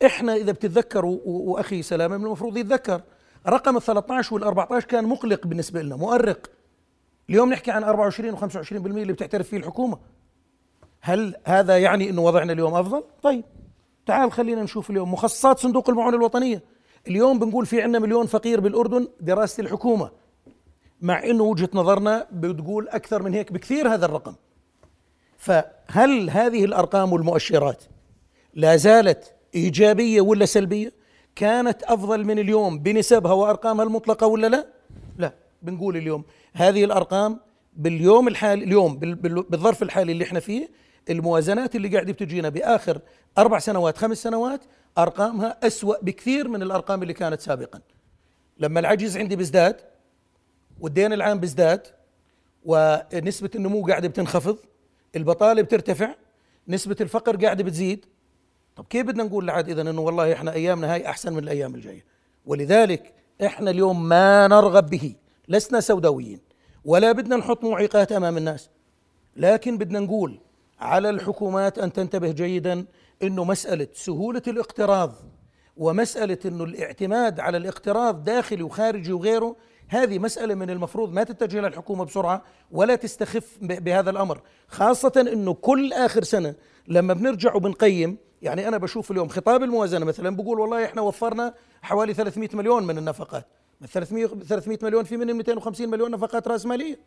[0.06, 3.02] إحنا إذا بتتذكروا وأخي سلامة من المفروض يتذكر.
[3.46, 6.50] رقم ال 13 وال 14 كان مقلق بالنسبة لنا مؤرق.
[7.30, 9.98] اليوم نحكي عن 24 و25% اللي بتعترف فيه الحكومة.
[11.00, 13.44] هل هذا يعني إنه وضعنا اليوم أفضل؟ طيب.
[14.06, 16.62] تعال خلينا نشوف اليوم مخصصات صندوق المعونة الوطنية.
[17.08, 20.10] اليوم بنقول في عندنا مليون فقير بالأردن دراسة الحكومة
[21.00, 24.34] مع إنه وجهة نظرنا بتقول أكثر من هيك بكثير هذا الرقم.
[25.38, 27.84] فهل هذه الأرقام والمؤشرات
[28.54, 30.92] لا زالت إيجابية ولا سلبية؟
[31.36, 34.66] كانت أفضل من اليوم بنسبها وأرقامها المطلقة ولا لا؟
[35.18, 37.40] لا بنقول اليوم هذه الأرقام
[37.76, 40.68] باليوم الحالي اليوم بال- بال- بالظرف الحالي اللي إحنا فيه
[41.10, 43.00] الموازنات اللي قاعدة بتجينا بآخر
[43.38, 44.60] أربع سنوات خمس سنوات
[44.98, 47.80] أرقامها أسوأ بكثير من الأرقام اللي كانت سابقا.
[48.58, 49.76] لما العجز عندي بيزداد
[50.80, 51.86] والدين العام بيزداد
[52.64, 54.58] ونسبة النمو قاعدة بتنخفض
[55.16, 56.14] البطالة بترتفع
[56.68, 58.06] نسبة الفقر قاعدة بتزيد
[58.78, 62.04] طب كيف بدنا نقول لعاد إذا أنه والله إحنا أيامنا هاي أحسن من الأيام الجاية؟
[62.46, 63.14] ولذلك
[63.44, 65.14] إحنا اليوم ما نرغب به
[65.48, 66.40] لسنا سوداويين
[66.84, 68.70] ولا بدنا نحط معيقات أمام الناس.
[69.36, 70.40] لكن بدنا نقول
[70.80, 72.84] على الحكومات أن تنتبه جيدا
[73.22, 75.14] أنه مسألة سهولة الاقتراض
[75.76, 79.56] ومسألة أنه الاعتماد على الاقتراض داخلي وخارجي وغيره
[79.88, 84.40] هذه مسألة من المفروض ما تتجه الحكومة بسرعة ولا تستخف بهذا الأمر.
[84.68, 86.54] خاصة أنه كل آخر سنة
[86.88, 92.14] لما بنرجع وبنقيم يعني أنا بشوف اليوم خطاب الموازنة مثلا بقول والله إحنا وفرنا حوالي
[92.14, 93.46] 300 مليون من النفقات.
[93.86, 96.98] 300 300 مليون في من 250 مليون نفقات رأس مالية.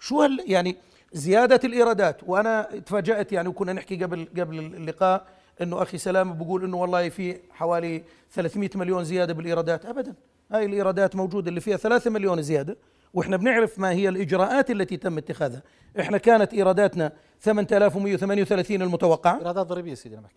[0.00, 0.76] شو هال يعني
[1.12, 5.26] زيادة الإيرادات وأنا تفاجأت يعني وكنا نحكي قبل قبل اللقاء
[5.62, 9.86] إنه أخي سلام بقول إنه والله في حوالي 300 مليون زيادة بالإيرادات.
[9.86, 10.14] أبدا.
[10.50, 12.76] هاي الإيرادات موجودة اللي فيها 3 مليون زيادة.
[13.16, 15.62] وإحنا بنعرف ما هي الإجراءات التي تم اتخاذها.
[16.00, 20.36] إحنا كانت إيراداتنا 8138 المتوقعة إيرادات ضريبية سيدي أنا بحكي.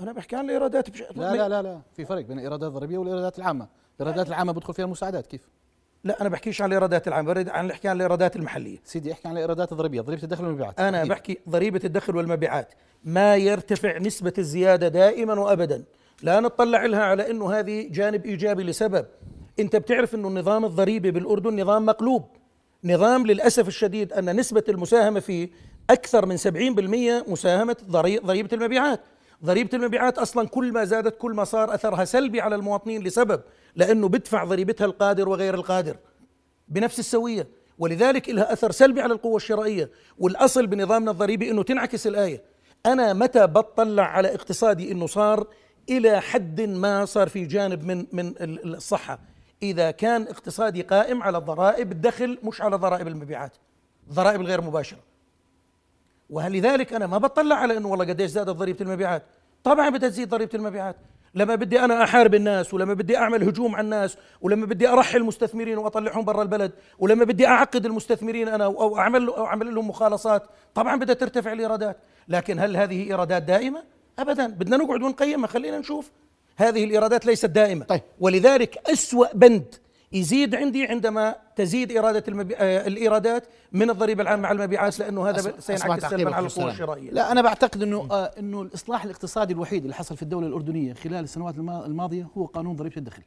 [0.00, 1.02] أنا بحكي عن الإيرادات بش...
[1.16, 3.68] لا لا لا لا في فرق بين الإيرادات الضريبية والإيرادات العامة.
[4.00, 5.48] الإيرادات العامة بدخل فيها المساعدات كيف؟
[6.04, 8.78] لا أنا بحكيش عن الإيرادات العامة بريد عن نحكي عن الإيرادات المحلية.
[8.84, 10.80] سيدي احكي عن الإيرادات الضريبية ضريبة الدخل والمبيعات.
[10.80, 11.14] أنا تحديداً.
[11.14, 12.74] بحكي ضريبة الدخل والمبيعات.
[13.04, 15.84] ما يرتفع نسبة الزيادة دائما وأبدا.
[16.22, 19.06] لا نطلع لها على أنه هذه جانب إيجابي لسبب.
[19.60, 22.24] أنت بتعرف أنه النظام الضريبي بالأردن نظام مقلوب.
[22.84, 25.48] نظام للأسف الشديد أن نسبة المساهمة فيه
[25.90, 29.00] أكثر من 70% مساهمة ضري- ضريبة المبيعات.
[29.44, 33.40] ضريبة المبيعات أصلا كل ما زادت كل ما صار أثرها سلبي على المواطنين لسبب
[33.76, 35.96] لأنه بدفع ضريبتها القادر وغير القادر
[36.68, 37.46] بنفس السوية.
[37.78, 39.90] ولذلك لها أثر سلبي على القوه الشرائية.
[40.18, 42.42] والأصل بنظامنا الضريبي إنه تنعكس الآية.
[42.86, 45.46] أنا متى بطلع على اقتصادي إنه صار
[45.90, 49.18] إلى حد ما صار في جانب من من ال- الصحة؟
[49.62, 53.52] إذا كان اقتصادي قائم على ضرائب الدخل مش على ضرائب المبيعات.
[54.08, 54.98] الضرائب الغير مباشرة.
[56.30, 59.22] ولذلك أنا ما بطلع على إنه والله قديش زادت ضريبة المبيعات.
[59.64, 60.96] طبعا بدها تزيد ضريبة المبيعات.
[61.34, 65.78] لما بدي أنا أحارب الناس ولما بدي أعمل هجوم على الناس ولما بدي أرحل المستثمرين
[65.78, 70.42] وأطلعهم برا البلد ولما بدي أعقد المستثمرين أنا أو أعمل أو أعمل لهم مخالصات
[70.74, 71.96] طبعا بدها ترتفع الإيرادات.
[72.28, 73.84] لكن هل هذه إيرادات دائمة؟
[74.18, 74.46] ابدا.
[74.46, 75.46] بدنا نقعد ونقيمها.
[75.46, 76.10] خلينا نشوف.
[76.60, 78.00] هذه الإيرادات ليست دائمة طيب.
[78.20, 79.74] ولذلك أسوأ بند
[80.12, 82.56] يزيد عندي عندما تزيد إرادة المبي...
[82.56, 86.70] آه الإيرادات من الضريبة العامة على المبيعات لأنه هذا أسمع- سينعكس سلبا على القوة.
[86.70, 90.92] الشرائية لا أنا بعتقد إنه آه إنه الإصلاح الاقتصادي الوحيد اللي حصل في الدولة الأردنية
[90.94, 93.22] خلال السنوات الما- الماضية هو قانون ضريبة الدخل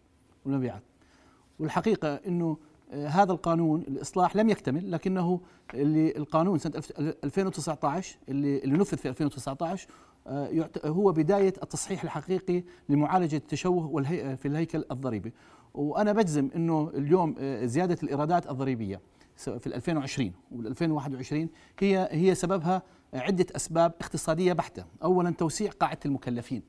[0.46, 0.82] والمبيعات
[1.60, 2.58] والحقيقة إنه
[2.94, 5.40] آه هذا القانون الإصلاح لم يكتمل لكنه
[5.74, 10.10] اللي القانون سنة ألف- 2019 اللي اللي نفذ في 2019 آه، يعت-
[10.86, 15.34] هو بداية التصحيح الحقيقي لمعالجة التشوه والهي في الهيكل الضريبي
[15.74, 19.02] وأنا بجزم إنه اليوم آه، زيادة الإيرادات الضريبية
[19.36, 22.82] سواء في 2020 وال 2021 هي هي سببها
[23.14, 26.64] عدة أسباب اقتصادية بحتة، اولا توسيع قاعدة المكلفين.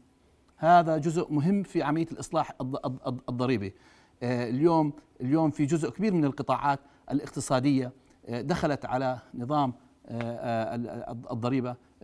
[0.56, 1.82] هذا جزء مهم في
[2.62, 3.74] الض- الض- الضريبي.
[4.22, 7.92] آه، اليوم اليوم في جزء كبير من القطاعات الاقتصادية
[8.26, 9.72] آه، دخلت على نظام
[10.06, 11.10] آه،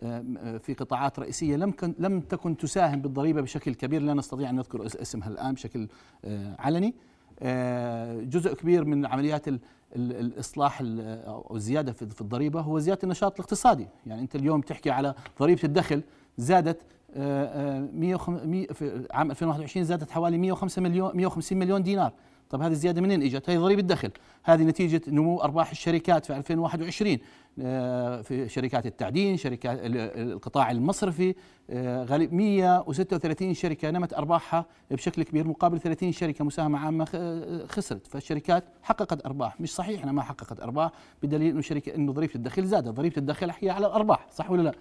[0.03, 4.85] آه، في قطاعات رئيسية لم لم تكن تساهم بالضريبة بشكل كبير لا نستطيع أن نذكر
[4.85, 5.87] اس- اسمها الآن بشكل
[6.25, 6.95] آه، علني.
[7.41, 9.59] آه، جزء كبير من عمليات ال-
[9.95, 14.89] ال- الإصلاح ال- أو الزيادة في الضريبة هو زيادة النشاط الاقتصادي، يعني أنت اليوم تحكي
[14.89, 16.01] على ضريبة الدخل
[16.37, 16.81] زادت
[17.15, 22.13] آه، آه، 105 مية- في عام 2021 زادت حوالي 105 مليون 150 مليون دينار.
[22.49, 24.11] طب هذه الزياده منين إجت؟ هي ضريبة الدخل،
[24.43, 27.17] هذه نتيجة نمو أرباح الشركات في 2021
[27.61, 31.35] آه، في شركات التعدين، شركات ال- ال- القطاع المصرفي.
[31.69, 38.07] آه، غالب 136 شركة نمت أرباحها بشكل كبير مقابل 30 شركة مساهمة عامة خ- خسرت،
[38.07, 40.91] فالشركات حققت أرباح، مش صحيح إنها ما حققت أرباح
[41.23, 44.71] بدليل إنه شركه إنه ضريبة الدخل زادت، ضريبة الدخل هي على الأرباح، صح ولا لا؟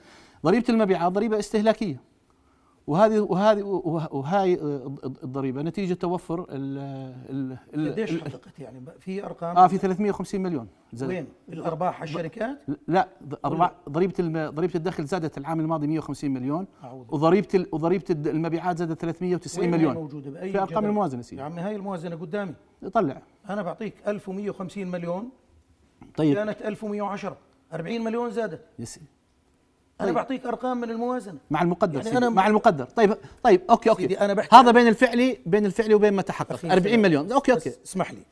[0.45, 2.01] ضريبة المبيعات ضريبة استهلاكية.
[2.89, 4.55] وهذه وهذه وه- وهاي
[5.25, 11.09] الضريبة نتيجة توفر ال ال قديش حققت يعني؟ في أرقام؟ آه في 350 مليون زاد.
[11.09, 13.09] وين؟ الأرباح على الشركات؟ لا
[13.89, 16.67] ضريبة ضريبة الدخل زادت العام الماضي 150 مليون.
[17.09, 19.95] وضريبة وضريبة المبيعات زادت 390 وين مليون.
[19.95, 22.55] موجودة؟ بأي في أرقام؟ الموازنة يا سيدي عمي هاي الموازنة قدامي.
[22.93, 23.23] طلع.
[23.51, 25.29] أنا بعطيك 1150 مليون.
[26.17, 26.35] طيب.
[26.35, 27.37] كانت 1110
[27.73, 28.61] 40 مليون زادت.
[28.79, 29.07] يا سيدي.
[30.01, 30.15] أنا طيب.
[30.15, 31.39] بعطيك أرقام من الموازنة.
[31.51, 32.85] مع المقدر يعني أنا- مع المقدر.
[32.85, 34.21] طيب طيب okay okay.
[34.21, 36.53] أنا بحكي هذا بين الفعلي بين الفعلي وبين ما تحقق.
[36.53, 37.03] أخي 40 سلام.
[37.03, 37.33] مليون.
[37.33, 37.73] okay okay.
[37.85, 38.23] اسمح لي.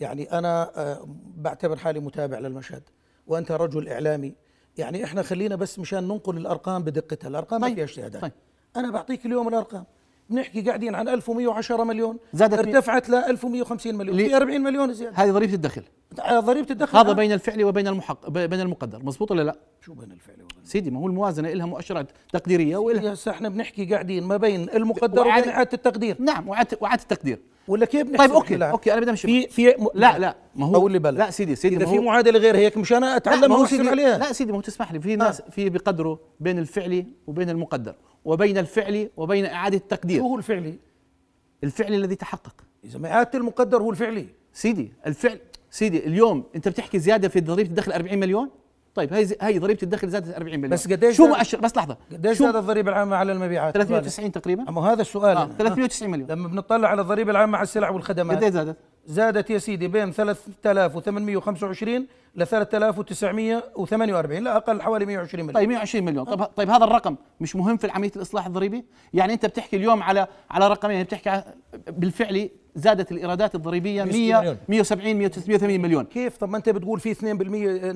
[0.00, 1.06] يعني أنا آه،
[1.36, 2.82] بعتبر حالي متابع للمشهد.
[3.26, 4.34] وأنت رجل إعلامي.
[4.78, 7.28] يعني إحنا خلينا بس مشان ننقل الأرقام بدقتها.
[7.28, 7.74] الأرقام ما طيب.
[7.76, 8.22] فيها اجتهادات.
[8.22, 8.32] طيب.
[8.76, 9.84] أنا بعطيك اليوم الأرقام.
[10.30, 14.16] بنحكي قاعدين عن 1110 مليون زادت ارتفعت ل 1150 مليون.
[14.16, 15.16] لي- في 40 مليون زيادة.
[15.16, 15.82] هذه ضريبه الدخل.
[16.20, 17.12] آه، ضريبه الدخل هذا آه.
[17.12, 19.04] بين الفعلي وبين المحقق بين المقدر.
[19.04, 23.12] مزبوط ولا لا؟ شو بين الفعل وبين سيدي ما هو الموازنة لها مؤشرات تقديرية والها
[23.12, 26.16] هسه إحنا بنحكي قاعدين ما بين المقدر وعاد- وبين إعادة التقدير.
[26.20, 27.38] نعم وعدت التقدير.
[27.68, 29.26] ولا كيف بنحسب طيب okay؟ okay أنا بدي أمشي.
[29.28, 29.86] في في م...
[29.94, 32.76] لا لا ما هو أقول لي بلا لا سيدي سيدي إذا في معادلة غير هيك
[32.76, 34.18] مشان لا أتعلم ما هو واحسب سيدي عليها.
[34.18, 35.00] لا سيدي ما هو تسمح لي.
[35.00, 37.94] في ناس في بقدروا بين الفعلي وبين المقدر.
[38.24, 40.18] وبين الفعلي وبين إعادة التقدير.
[40.20, 40.78] شو هو الفعلي؟
[41.64, 42.54] الفعلي الذي تحقق.
[42.84, 45.38] إذا ما إعادة المقدر هو الفعلي سيدي الفعل
[45.70, 48.50] سيدي اليوم أنت بتحكي زيادة في ضريبة الدخل 40 مليون؟
[48.94, 50.70] طيب هي هي ضريبة الدخل زادت 40 مليون.
[50.70, 51.96] بس قديش شو مؤشر؟ بس لحظة.
[52.12, 54.68] قديش زادت الضريبة العامة على المبيعات؟ 390 تقريبا.
[54.68, 55.36] أما هذا السؤال.
[55.36, 55.54] أنا.
[55.58, 56.30] 390 مليون.
[56.30, 58.36] لما بنطلع على الضريبة العامة على السلع والخدمات.
[58.36, 65.54] قد إيه زادت؟ زادت يا سيدي بين 3825 ل 3948 لا أقل حوالي 120 مليون.
[65.54, 66.24] طيب 120 مليون.
[66.24, 70.26] طيب طيب هذا الرقم مش مهم في عمليه الإصلاح الضريبي؟ يعني أنت بتحكي اليوم على
[70.50, 71.44] على رقمين بتحكي ع-
[71.88, 74.56] بالفعل زادت الإيرادات الضريبية 160 100 مليون.
[74.68, 76.04] 170 180 مليون.
[76.04, 77.22] كيف؟ طب ما أنت بتقول في 2%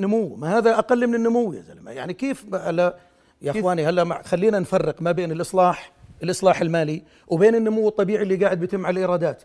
[0.01, 1.91] نمو ما هذا أقل من النمو يا زلمة.
[1.91, 2.97] يعني كيف هلا
[3.43, 5.93] يا؟ إخواني هلا خلينا نفرق ما بين الإصلاح
[6.23, 9.43] الإصلاح المالي وبين النمو الطبيعي اللي قاعد بيتم على الإيرادات.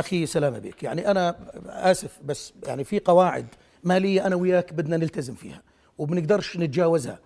[0.00, 3.46] أخي سلامه بك يعني أنا آسف بس يعني في قواعد
[3.84, 5.62] مالية أنا وياك بدنا نلتزم فيها
[5.98, 7.18] وبنقدرش نتجاوزها.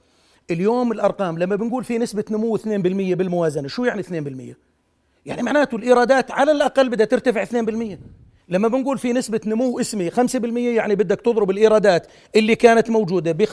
[0.51, 4.57] اليوم الأرقام لما بنقول في نسبة نمو 2% بالموازنة شو يعني 2%
[5.27, 7.49] يعني معناته الإيرادات على الأقل بدها ترتفع 2%
[8.49, 10.15] لما بنقول في نسبة نمو اسمي 5%
[10.57, 12.07] يعني بدك تضرب الإيرادات
[12.37, 13.53] اللي كانت موجودة ب 5%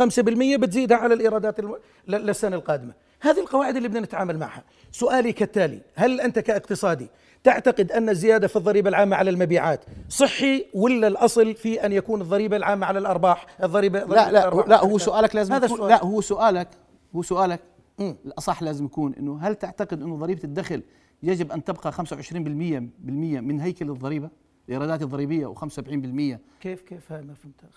[0.58, 1.16] بتزيدها على.
[1.16, 2.94] ل- للسنة القادمة.
[3.20, 4.64] هذه القواعد اللي بدنا نتعامل معها.
[4.92, 7.08] سؤالي كالتالي هل أنت كاقتصادي
[7.48, 12.58] تعتقد أن الزيادة في الضريبة العامة على المبيعات صحي ولا الأصل في أن يكون الضريبة
[12.58, 15.90] العامة على الأرباح؟ الضريبة لا ضريبة لا الأرباح لا هو سؤالك لازم هذا يكون السؤال.
[15.90, 16.68] لا هو سؤالك
[17.16, 17.60] هو سؤالك
[18.00, 18.16] مم.
[18.26, 20.84] الأصح لازم يكون إنه هل تعتقد إنه ضريبة الدخل
[21.24, 21.98] يجب أن تبقى 25%
[22.34, 24.30] بالمية من هيكل الضريبة؟
[24.68, 27.70] الإيرادات الضريبية و75% كيف كيف هاي ما فهمتها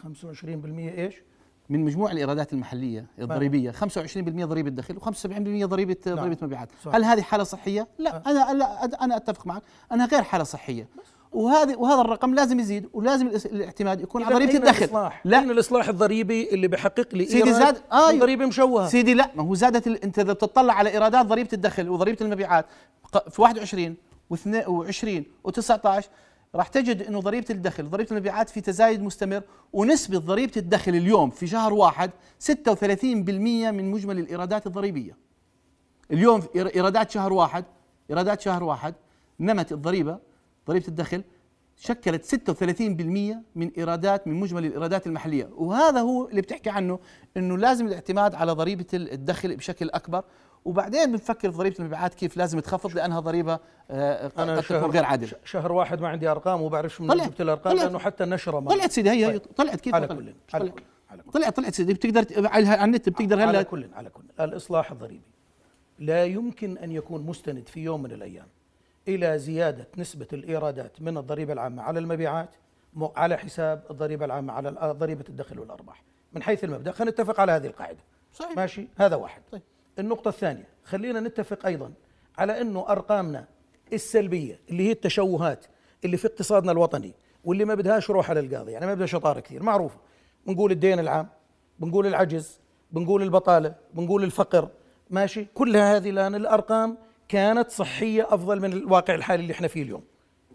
[0.43, 1.15] 25% إيش؟
[1.71, 3.75] من مجموع الإيرادات المحلية الضريبية 25%
[4.29, 6.69] ضريبة دخل و75% ضريبة ضريبة مبيعات.
[6.85, 6.95] صح.
[6.95, 10.89] هل هذه حالة صحية؟ لا أنا لا أنا أتفق معك أنها غير حالة صحية.
[11.33, 14.85] وهذه وهذا الرقم لازم يزيد ولازم الاعتماد يكون على ضريبة الدخل.
[14.85, 15.39] الإصلاح؟ لا.
[15.39, 18.89] أين الإصلاح الضريبي اللي بحقق لي سيدي زاد آه ضريبة مشوهة.
[18.89, 20.05] سيدي لا ما هو زادت ال...
[20.05, 22.67] أنت إذا بتطلع على إيرادات ضريبة الدخل وضريبة المبيعات
[23.31, 23.97] في 21
[24.35, 26.05] و22 و19
[26.55, 31.47] راح تجد إنه ضريبة الدخل ضريبة المبيعات في تزايد مستمر ونسبة ضريبة الدخل اليوم في
[31.47, 32.11] شهر واحد
[32.51, 32.51] 36%
[33.71, 35.17] من مجمل الإيرادات الضريبية.
[36.13, 37.65] اليوم إيرادات شهر واحد
[38.11, 38.95] إيرادات شهر واحد
[39.41, 40.19] نمت الضريبة
[40.69, 41.23] ضريبة الدخل
[41.77, 45.49] شكلت 36% من إيرادات من مجمل الإيرادات المحلية.
[45.53, 46.99] وهذا هو اللي بتحكي عنه
[47.37, 50.25] إنه لازم الاعتماد على ضريبة الدخل بشكل أكبر.
[50.65, 53.59] وبعدين بنفكر في ضريبة المبيعات كيف لازم تخفض لأنها ضريبة
[53.91, 55.33] آه، قد أنا قد تكون غير عادلة.
[55.45, 58.91] شهر واحد ما عندي أرقام وبعرفش من جبت الأرقام طلعت- لأنه حتى النشرة ما طلعت
[58.93, 59.41] سيدي هي طيب.
[59.57, 60.75] طلعت كيف؟ على طلعت؟ كل على طلعت.
[60.75, 61.95] كل على طلعت طلعت سيدي.
[61.95, 64.23] بتقدر على على النت بتقدر على هلا كل على كل.
[64.41, 65.23] الإصلاح الضريبي
[65.99, 68.47] لا يمكن أن يكون مستند في يوم من الأيام
[69.09, 72.51] إلى زيادة نسبة الإيرادات من الضريبة العامة على المبيعات
[73.17, 76.03] على حساب الضريبة العامة على ضريبة الدخل والأرباح.
[76.33, 77.99] من حيث المبدأ خلينا نتفق على هذه القاعدة.
[78.33, 78.57] صحيح.
[78.57, 79.43] ماشي؟ هذا واحد.
[79.53, 79.63] طيب.
[80.01, 81.93] النقطة الثانية خلينا نتفق أيضا
[82.39, 83.47] على إنه أرقامنا
[83.93, 85.67] السلبية اللي هي التشوهات
[86.05, 89.63] اللي في اقتصادنا الوطني واللي ما بدهاش روح على القاضي يعني ما بدها شطارة كثير
[89.63, 89.99] معروفة.
[90.47, 91.29] بنقول الدين العام
[91.79, 92.61] بنقول العجز
[92.93, 94.69] بنقول البطالة بنقول الفقر
[95.11, 100.03] ماشي؟ كلها هذه الآن الأرقام كانت صحية أفضل من الواقع الحالي اللي إحنا فيه اليوم.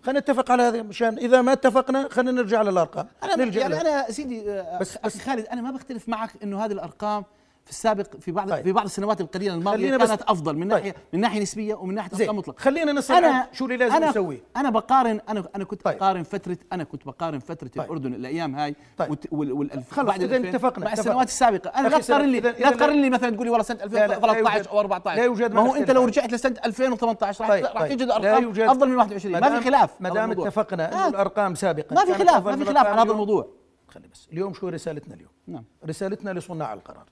[0.04, 3.08] خلينا نتفق على هذا مشان إذا ما اتفقنا خلينا نرجع للأرقام.
[3.24, 3.82] أنا نلجأ يعني لها.
[3.82, 7.26] أنا سيدي بس بس خالد أنا ما بختلف معك إنه هذه الأرقام
[7.66, 8.64] في السابق في بعض طيب.
[8.64, 10.70] في بعض السنوات القليلة الماضية خلينا بس- كانت أفضل من طيب.
[10.72, 14.10] ناحية من ناحية نسبية ومن ناحية ارقام مطلقه خلينا نصل أنا شو اللي لازم أنا
[14.10, 15.98] نسويه أنا بقارن أنا أنا كنت طيب.
[15.98, 17.84] بقارن فترة أنا كنت بقارن فترة طيب.
[17.86, 19.18] الأردن الأيام هاي طيب.
[19.32, 20.94] وال وال خلص، 2000 اتفقنا- مع.
[20.94, 23.86] السنوات السابقة أنا لا تقارن لي لا تقارن لي مثلا تقول لي والله سنة لا،
[23.86, 26.06] لا 2013 يوجد- أو 14 لا يوجد ما هو أنت لو.
[26.06, 27.90] رجعت لسنة 2018 راح طيب طيب.
[27.98, 30.32] تجد ارقام أفضل من 21 ما في دام- خلاف ما دام.
[30.32, 31.08] اتفقنا إنه آه.
[31.10, 33.12] الأرقام سابقا ما في كانت خلاف ما في خلاف على هذا.
[33.12, 33.48] الموضوع
[33.88, 37.06] خلي بس اليوم شو رسالتنا اليوم نعم رسالتنا لصناع القرار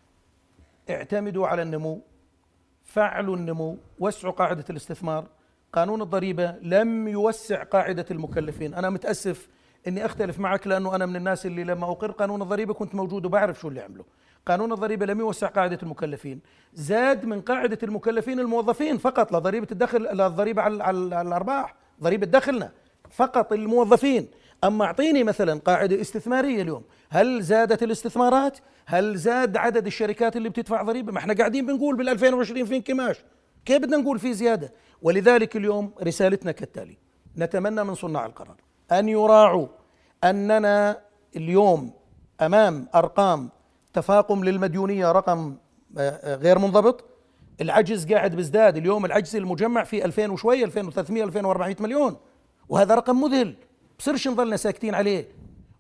[0.90, 2.02] اعتمدوا على النمو
[2.84, 5.28] فعلوا النمو وسعوا قاعدة الاستثمار.
[5.74, 8.74] قانون الضريبة لم يوسع قاعدة المكلفين.
[8.74, 9.48] أنا متأسف
[9.88, 13.60] أني أختلف معك لأنه أنا من الناس اللي لما أقر قانون الضريبة كنت موجود وبعرف
[13.60, 14.04] شو اللي عمله.
[14.46, 16.40] قانون الضريبة لم يوسع قاعدة المكلفين.
[16.74, 20.08] زاد من قاعدة المكلفين الموظفين فقط لا ضريبة الدخل
[20.62, 22.72] على, على الأرباح ضريبة دخلنا
[23.12, 24.28] فقط الموظفين.
[24.64, 30.82] أما أعطيني مثلا قاعدة استثمارية اليوم هل زادت الاستثمارات؟ هل زاد عدد الشركات اللي بتدفع
[30.82, 33.24] ضريبة؟ ما إحنا قاعدين بنقول بال 2020 في انكماش
[33.66, 36.98] كيف بدنا نقول في زيادة؟ ولذلك اليوم رسالتنا كالتالي
[37.38, 38.56] نتمنى من صناع القرار
[38.92, 39.68] أن يراعوا
[40.24, 41.02] أننا
[41.36, 41.94] اليوم
[42.42, 43.50] أمام أرقام
[43.94, 45.56] تفاقم للمديونية رقم
[45.98, 47.06] آه، آه، غير منضبط
[47.62, 52.18] العجز قاعد بيزداد اليوم العجز المجمع في 2000 وشوي 2300 2400 مليون
[52.70, 53.56] وهذا رقم مذهل
[54.00, 55.28] بصيرش نضلنا ساكتين عليه.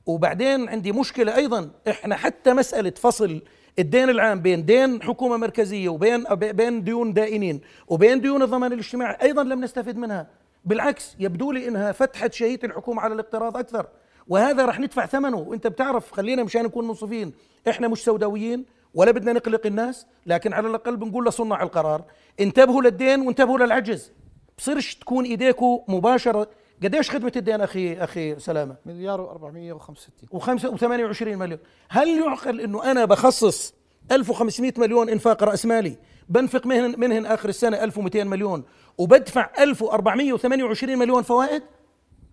[0.06, 3.42] وبعدين عندي مشكلة أيضا إحنا حتى مسألة فصل
[3.80, 9.44] الدين العام بين دين حكومة مركزية وبين بين ديون دائنين وبين ديون الضمان الاجتماعي أيضا
[9.44, 10.28] لم نستفد منها.
[10.66, 13.88] بالعكس يبدو لي إنها فتحت شهية الحكومة على الاقتراض أكثر.
[14.28, 15.38] وهذا رح ندفع ثمنه.
[15.38, 17.34] وأنت بتعرف خلينا مشان نكون منصفين
[17.70, 22.04] إحنا مش سوداويين ولا بدنا نقلق الناس لكن على الأقل بنقول لصناع القرار.
[22.40, 24.12] انتبهوا للدين وانتبهوا للعجز.
[24.58, 26.50] بصيرش تكون ايديكم مباشرة
[26.84, 31.60] قديش خدمة الدين أخي أخي سلامة؟ مليار و465 وخمسة و28 مليون.
[31.90, 33.74] هل يعقل إنه أنا بخصص
[34.12, 35.98] 1500 مليون إنفاق رأس مالي
[36.30, 38.64] بنفق منهن منهن آخر السنة 1200 مليون
[38.98, 41.64] وبدفع 1428 مليون فوائد؟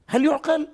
[0.09, 0.69] هل يعقل؟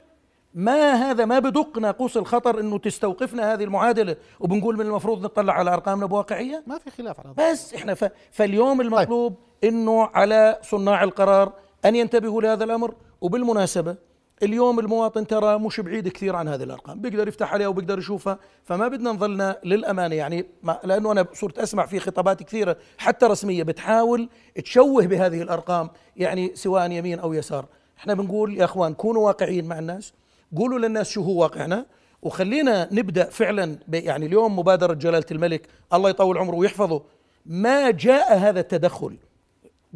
[0.54, 5.72] ما هذا ما بدق ناقوس الخطر إنه تستوقفنا هذه المعادلة وبنقول من المفروض نطلع على
[5.72, 7.52] أرقامنا بواقعية؟ ما في خلاف على هذا.
[7.52, 8.04] بس إحنا ف...
[8.30, 11.52] فاليوم المطلوب إنه على صناع القرار
[11.84, 12.94] أن ينتبهوا لهذا الأمر.
[13.20, 13.96] وبالمناسبة
[14.42, 17.00] اليوم المواطن ترى مش بعيد كثير عن هذه الأرقام.
[17.00, 18.38] بيقدر يفتح عليها وبيقدر يشوفها.
[18.64, 23.62] فما بدنا نظلنا للأمانة يعني ما لأنه أنا صرت أسمع في خطابات كثيرة حتى رسمية
[23.62, 24.28] بتحاول
[24.64, 27.66] تشوه بهذه الأرقام يعني سواء يمين أو يسار.
[27.98, 30.12] إحنا بنقول يا أخوان كونوا واقعيين مع الناس
[30.56, 31.86] قولوا للناس شو هو واقعنا.
[32.22, 37.02] وخلينا نبدأ فعلا يعني اليوم مبادرة جلالة الملك الله يطول عمره ويحفظه.
[37.46, 39.16] ما جاء هذا التدخل؟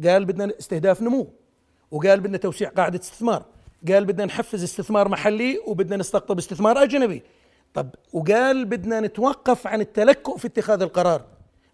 [0.03, 1.27] قال بدنا استهداف نمو.
[1.91, 3.45] وقال بدنا توسيع قاعدة استثمار.
[3.87, 7.23] قال بدنا نحفز استثمار محلي وبدنا نستقطب استثمار أجنبي.
[7.73, 11.21] طب وقال بدنا نتوقف عن التلكؤ في اتخاذ القرار.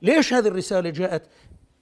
[0.01, 1.23] ليش هذه الرسالة جاءت؟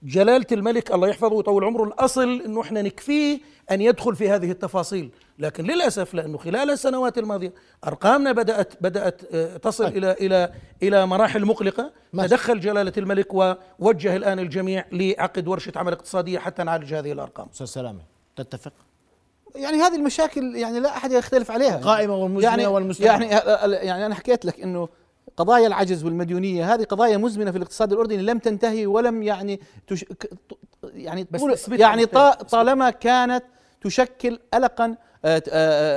[0.02, 5.10] جلالة الملك الله يحفظه ويطول عمره الأصل أنه إحنا نكفيه أن يدخل في هذه التفاصيل.
[5.38, 7.52] لكن للأسف لأنه خلال السنوات الماضية
[7.86, 11.92] أرقامنا بدأت بدأت آه، تصل إلى إلى إلى مراحل مقلقة.
[12.12, 12.28] ماشي.
[12.28, 17.48] تدخل جلالة الملك ووجه الآن الجميع لعقد ورشة عمل اقتصادية حتى نعالج هذه الأرقام.
[17.52, 18.15] أستاذ سلامة.
[18.36, 18.72] تتفق
[19.54, 23.08] يعني هذه المشاكل يعني لا أحد يختلف عليها قائمة والمزمنة يعني والمستمرة.
[23.08, 23.26] يعني
[23.86, 24.88] يعني أنا حكيت لك إنه
[25.36, 30.04] قضايا العجز والمديونية هذه قضايا مزمنة في الاقتصاد الأردني لم تنتهي ولم يعني تش
[30.82, 32.06] يعني بس يعني.
[32.50, 33.44] طالما كانت
[33.80, 34.96] تشكل قلقا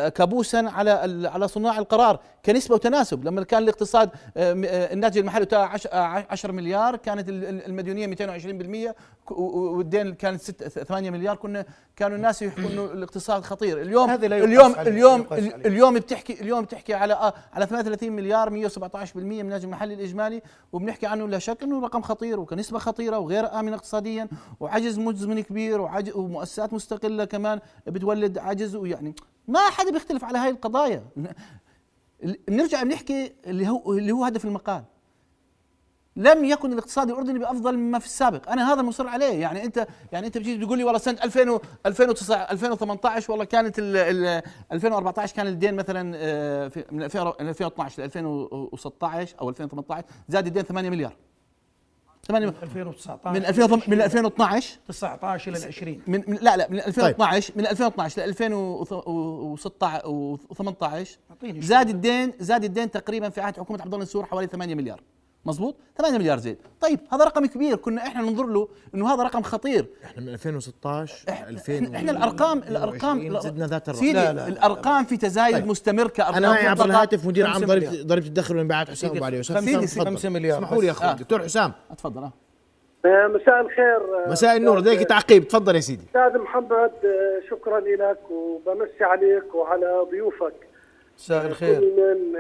[0.10, 0.92] كابوسا على
[1.28, 2.20] على صناع القرار.
[2.46, 3.26] كنسبة وتناسب.
[3.26, 5.80] لما كان الاقتصاد آه، آه، الناتج المحلي بتاعه
[6.30, 8.96] 10 مليار كانت ال- ال- المديونية 220%
[9.28, 11.36] ك- و- و- والدين كانت 6 8 مليار.
[11.36, 11.66] كنا
[11.96, 13.82] كانوا الناس يحكوا إنه الاقتصاد خطير.
[13.82, 15.26] اليوم هذا لا اليوم اليوم.
[15.66, 20.42] اليوم بتحكي اليوم بتحكي على آه على 38 مليار 117% من الناتج المحلي الإجمالي.
[20.74, 24.28] وبنحكي عنه لا شك إنه رقم خطير وكنسبة خطيرة وغير امن اقتصاديا.
[24.60, 28.76] وعجز مزمن كبير وعجز ومؤسسات مستقلة كمان بتولد عجز.
[28.76, 29.16] ويعني
[29.50, 31.04] ما حدا بيختلف على هاي القضايا.
[32.48, 34.84] بنرجع بنحكي اللي هو اللي هو هدف المقال.
[36.16, 38.52] لم يكن الاقتصاد الأردني بأفضل مما في السابق.
[38.52, 39.42] أنا هذا مصر عليه.
[39.42, 43.80] يعني انت يعني أنت بتيجي بتقول لي والله سنة 2000 و 2009 2018 والله كانت
[43.80, 44.42] ال ال
[44.72, 50.48] 2014 كان الدين مثلا آه، في من 2000 من 2012 ل 2016 أو 2018 زاد
[50.48, 51.16] الدين 8 مليار.
[52.30, 57.54] 8 2019 من 2000 من 2012 19 إلى 20 من, من لا لا من 2012
[57.56, 63.86] من 2012 ل 2016 و18 أعطيني زاد الدين زاد الدين تقريبا في عهد حكومة عبد
[63.88, 65.02] الله النسور حوالي 8 مليار.
[65.46, 69.42] مزبوط 8 مليار زيد طيب هذا رقم كبير كنا إحنا ننظر له إنه هذا رقم
[69.42, 74.40] خطير إحنا من 2016 إحنا, 2000 إحنا الارقام الارقام زدنا ذات الرقم سيدي لا، لا،
[74.40, 74.48] لا.
[74.48, 75.68] الأرقام في تزايد طيب.
[75.68, 76.86] مستمر كأرقام أنا معي عبر.
[76.86, 80.06] الهاتف مدير عام ضريبه التدخل والمبيعات حسام ابو علي تفضل.
[80.06, 80.92] خمسة مليار اسمحوا لي يا.
[80.92, 81.14] أخوي.
[81.14, 82.34] دكتور حسام اتفضل آه.
[83.06, 86.92] آه، مساء الخير آه، مساء النور لديك تعقيب تفضل يا سيدي أستاذ محمد
[87.50, 90.54] شكرا لك وبمسي عليك وعلى ضيوفك
[91.18, 92.40] مساء الخير كل من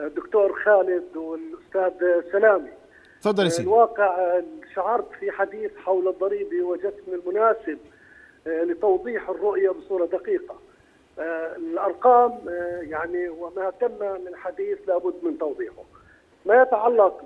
[0.00, 2.70] الدكتور خالد والأستاذ سلامي.
[3.22, 3.68] تفضل يا سيدي.
[3.68, 4.44] الواقع آه،
[4.74, 7.78] شعرت في حديث حول الضريبه وجدت من المناسب
[8.46, 10.54] آه، لتوضيح الرؤية بصورة دقيقة.
[11.18, 15.82] آه، الأرقام آه، يعني وما تم من حديث لابد من توضيحه.
[16.46, 17.24] ما يتعلق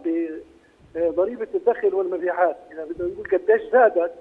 [0.94, 4.12] بضريبة الدخل والمبيعات إذا بدنا نقول قديش زادت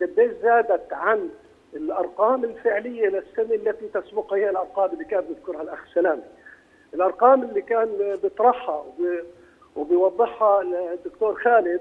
[0.00, 1.28] قديش زادت عن
[1.74, 6.22] الأرقام الفعلية للسنة التي تسبقها هي الأرقام اللي كان بيذكرها الأخ سلامي.
[6.94, 9.24] الأرقام اللي كان بيطرحها وب-
[9.76, 10.62] وبيوضحها
[10.94, 11.80] الدكتور خالد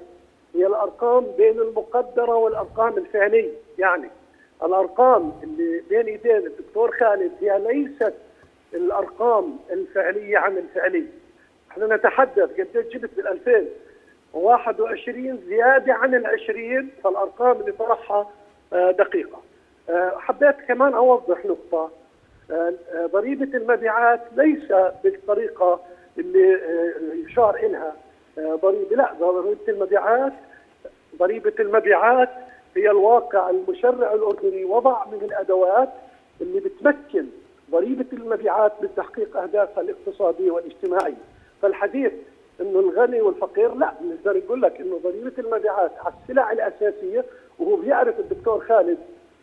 [0.55, 4.09] هي الأرقام بين المقدرة والأرقام الفعلية، يعني
[4.63, 8.13] الأرقام اللي بين إيدين الدكتور خالد هي ليست
[8.73, 11.11] الأرقام الفعلية عن الفعلية.
[11.71, 13.27] إحنا نتحدث قديش جبت بال
[14.33, 18.29] 2021 زيادة عن ال 20 فالأرقام اللي طرحها
[18.73, 19.41] آه، دقيقة.
[19.89, 21.91] آه، حبيت كمان أوضح نقطة
[23.13, 24.71] ضريبة المبيعات ليس
[25.03, 25.79] بالطريقة
[26.17, 27.95] اللي آه، يشار إلها.
[28.37, 30.33] آه، ضريبة لا ضريبة المبيعات
[31.19, 32.29] ضريبة المبيعات
[32.75, 35.89] هي الواقع المشرع الأردني وضع من الأدوات
[36.41, 37.25] اللي بتمكن
[37.71, 41.15] ضريبة المبيعات من تحقيق أهدافها الاقتصادية والاجتماعية.
[41.61, 42.11] فالحديث
[42.61, 47.25] إنه الغني والفقير لا نقدر نقول لك إنه ضريبة المبيعات على السلع الأساسية
[47.59, 48.97] وهو بيعرف الدكتور خالد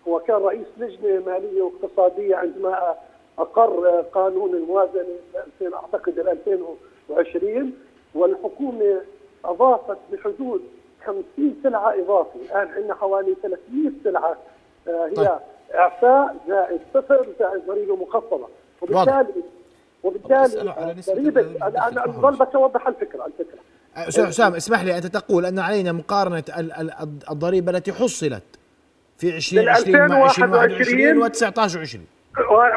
[0.08, 2.94] هو كان رئيس لجنة مالية واقتصادية عندما
[3.38, 5.04] أقر قانون الموازنة
[5.62, 7.72] 2000 أعتقد ال 2020
[8.14, 9.00] والحكومة
[9.44, 10.60] أضافت بحدود
[11.06, 11.24] 50
[11.62, 14.36] سلعة إضافي الآن عندنا حوالي 300 سلعة
[14.88, 15.28] آه، هي طيب.
[15.74, 18.48] إعفاء زائد صفر زائد ضريبة مخفضة
[18.82, 19.42] وبالتالي
[20.02, 20.46] وبالتالي
[21.14, 21.66] ضريبه.
[21.66, 23.58] أنا بضل بس اوضح الفكرة الفكرة
[23.96, 26.92] أستاذ حسام اسمح لي أنت تقول أن علينا مقارنة ال- ال-
[27.30, 28.42] الضريبة التي حصلت
[29.18, 30.08] في 2020
[30.50, 31.96] مع 2021 و 19 و20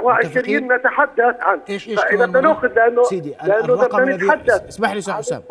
[0.04, 4.04] متفقين؟ و20 نتحدث عن إيش- إيش فإذا كمان بدنا مرة؟ نأخذ لأنه سيدي لأنه الرقم
[4.04, 4.28] الذي
[4.70, 5.42] اسمح لي أستاذ حسام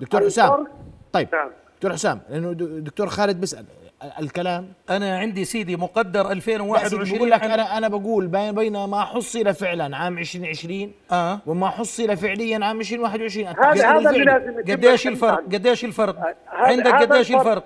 [0.00, 0.66] دكتور حسام.
[1.12, 1.48] طيب نعم.
[1.76, 3.58] دكتور حسام لأنه د- دكتور خالد بيسأل
[4.02, 8.52] ال- الكلام أنا عندي سيدي مقدر لا سيدي 2021 بقول لك أنا أنا بقول بين
[8.52, 14.24] بين ما حصل فعلا عام 2020 آه وما حصل فعليا عام 2021 هذا هذا اللي.
[14.24, 15.44] لازم قديش الفرق.
[15.52, 17.64] قديش الفرق عندك قديش الفرق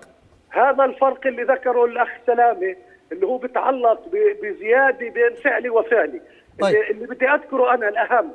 [0.51, 2.77] هذا الفرق اللي ذكره الأخ سلامة
[3.13, 6.21] اللي هو بيتعلق ب- بزيادة بين فعلي وفعلي
[6.61, 6.77] طيب.
[6.91, 8.33] اللي, بدي أذكره أنا الأهم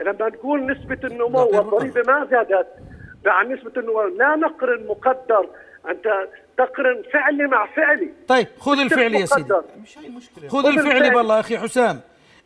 [0.00, 1.38] لما نقول نسبة النمو.
[1.38, 2.66] والضريبه ما زادت
[3.26, 5.48] عن نسبة النمو لا نقرن مقدر
[5.90, 9.64] أنت تقرن فعلي مع فعلي طيب خذ الفعلي يا سيدي مقدر.
[10.48, 11.10] خذ الفعلي الفعلي.
[11.14, 12.00] بالله أخي حسام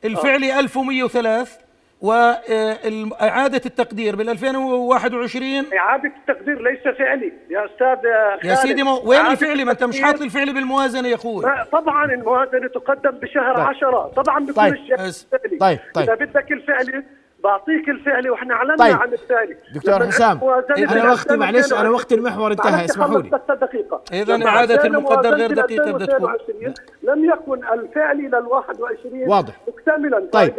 [0.04, 1.58] الفعلي 1103
[2.02, 5.44] وإعادة التقدير بال 2021
[5.78, 8.68] إعادة التقدير ليس فعلي يا أستاذ يا خالد.
[8.68, 12.04] سيدي مو وين إعادة الفعلي ما أنت مش حاط الفعلي بالموازنة يا أخوي ما- طبعا
[12.04, 13.64] الموازنة تقدم بشهر طيب.
[13.66, 14.72] 10 طبعا بيكون طيب.
[14.72, 14.94] الشيء.
[14.94, 15.78] الفعلي طيب.
[15.94, 16.10] طيب.
[16.10, 17.04] إذا بدك الفعلي
[17.44, 18.96] بعطيك الفعلي وإحنا أعلنا طيب.
[18.96, 23.30] عن الفعلي دكتور حسام الموازنة أنا وقتي معلش أنا 2022 وقت المحور انتهى اسمحوا لي
[24.12, 26.30] إذا لما إعادة عشان المقدر غير دقيقة بدها تكون.
[26.34, 29.54] 2022 لم يكن الفعلي لل 21 واضح.
[29.68, 30.54] مكتملا طيب.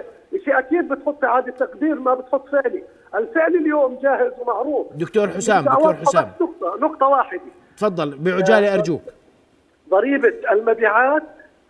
[0.46, 2.84] شيء أكيد بتحط إعادة تقدير ما بتحط فعلي.
[3.16, 4.88] الفعلي اليوم جاهز ومعروف.
[4.96, 6.32] دكتور حسام دكتور حسام.
[6.42, 7.42] نقطة نقطة واحدة.
[7.78, 9.02] تفضل بعجالة أرجوك.
[9.90, 11.24] ضريبة المبيعات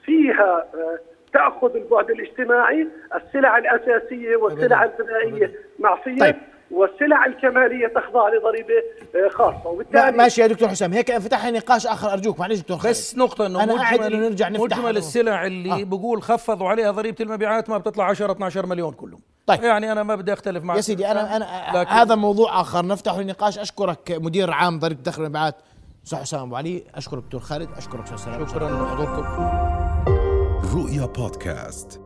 [0.06, 1.00] فيها آه،
[1.34, 6.36] تأخذ البعد الاجتماعي السلع الأساسية والسلع الغذائية معفيه طيب.
[6.72, 8.74] والسلع الكمالية تخضع لضريبة
[9.26, 9.58] آه، خاصة.
[9.64, 10.94] لا وبالتالي ماشي يا دكتور حسام.
[10.94, 12.14] هيك فتحنا نقاش آخر.
[12.14, 12.92] أرجوك معلش دكتور خالد.
[12.96, 14.98] بس نقطة إنه أنا قاعد مجمل إنه نرجع نفتح مجمل.
[14.98, 15.84] السلع اللي آه.
[15.84, 19.20] بقول خفضوا عليها ضريبة المبيعات ما بتطلع 10 12 مليون كلهم.
[19.46, 19.64] طيب.
[19.64, 20.78] يعني أنا ما بدي أختلف معك.
[20.78, 21.48] يا سيدي أنا أنا
[21.82, 22.86] لكن- هذا موضوع آخر.
[22.86, 23.60] نفتح النقاش.
[23.60, 25.56] أشكرك مدير عام ضريبة الدخل والمبيعات
[26.06, 26.84] أستاذ حسام أبو علي.
[26.96, 27.70] أشكرك دكتور خالد.
[27.78, 28.48] أشكرك أستاذ سلام.
[28.48, 29.24] شكرا لحضوركم.
[30.76, 32.02] رؤيا بودكاست.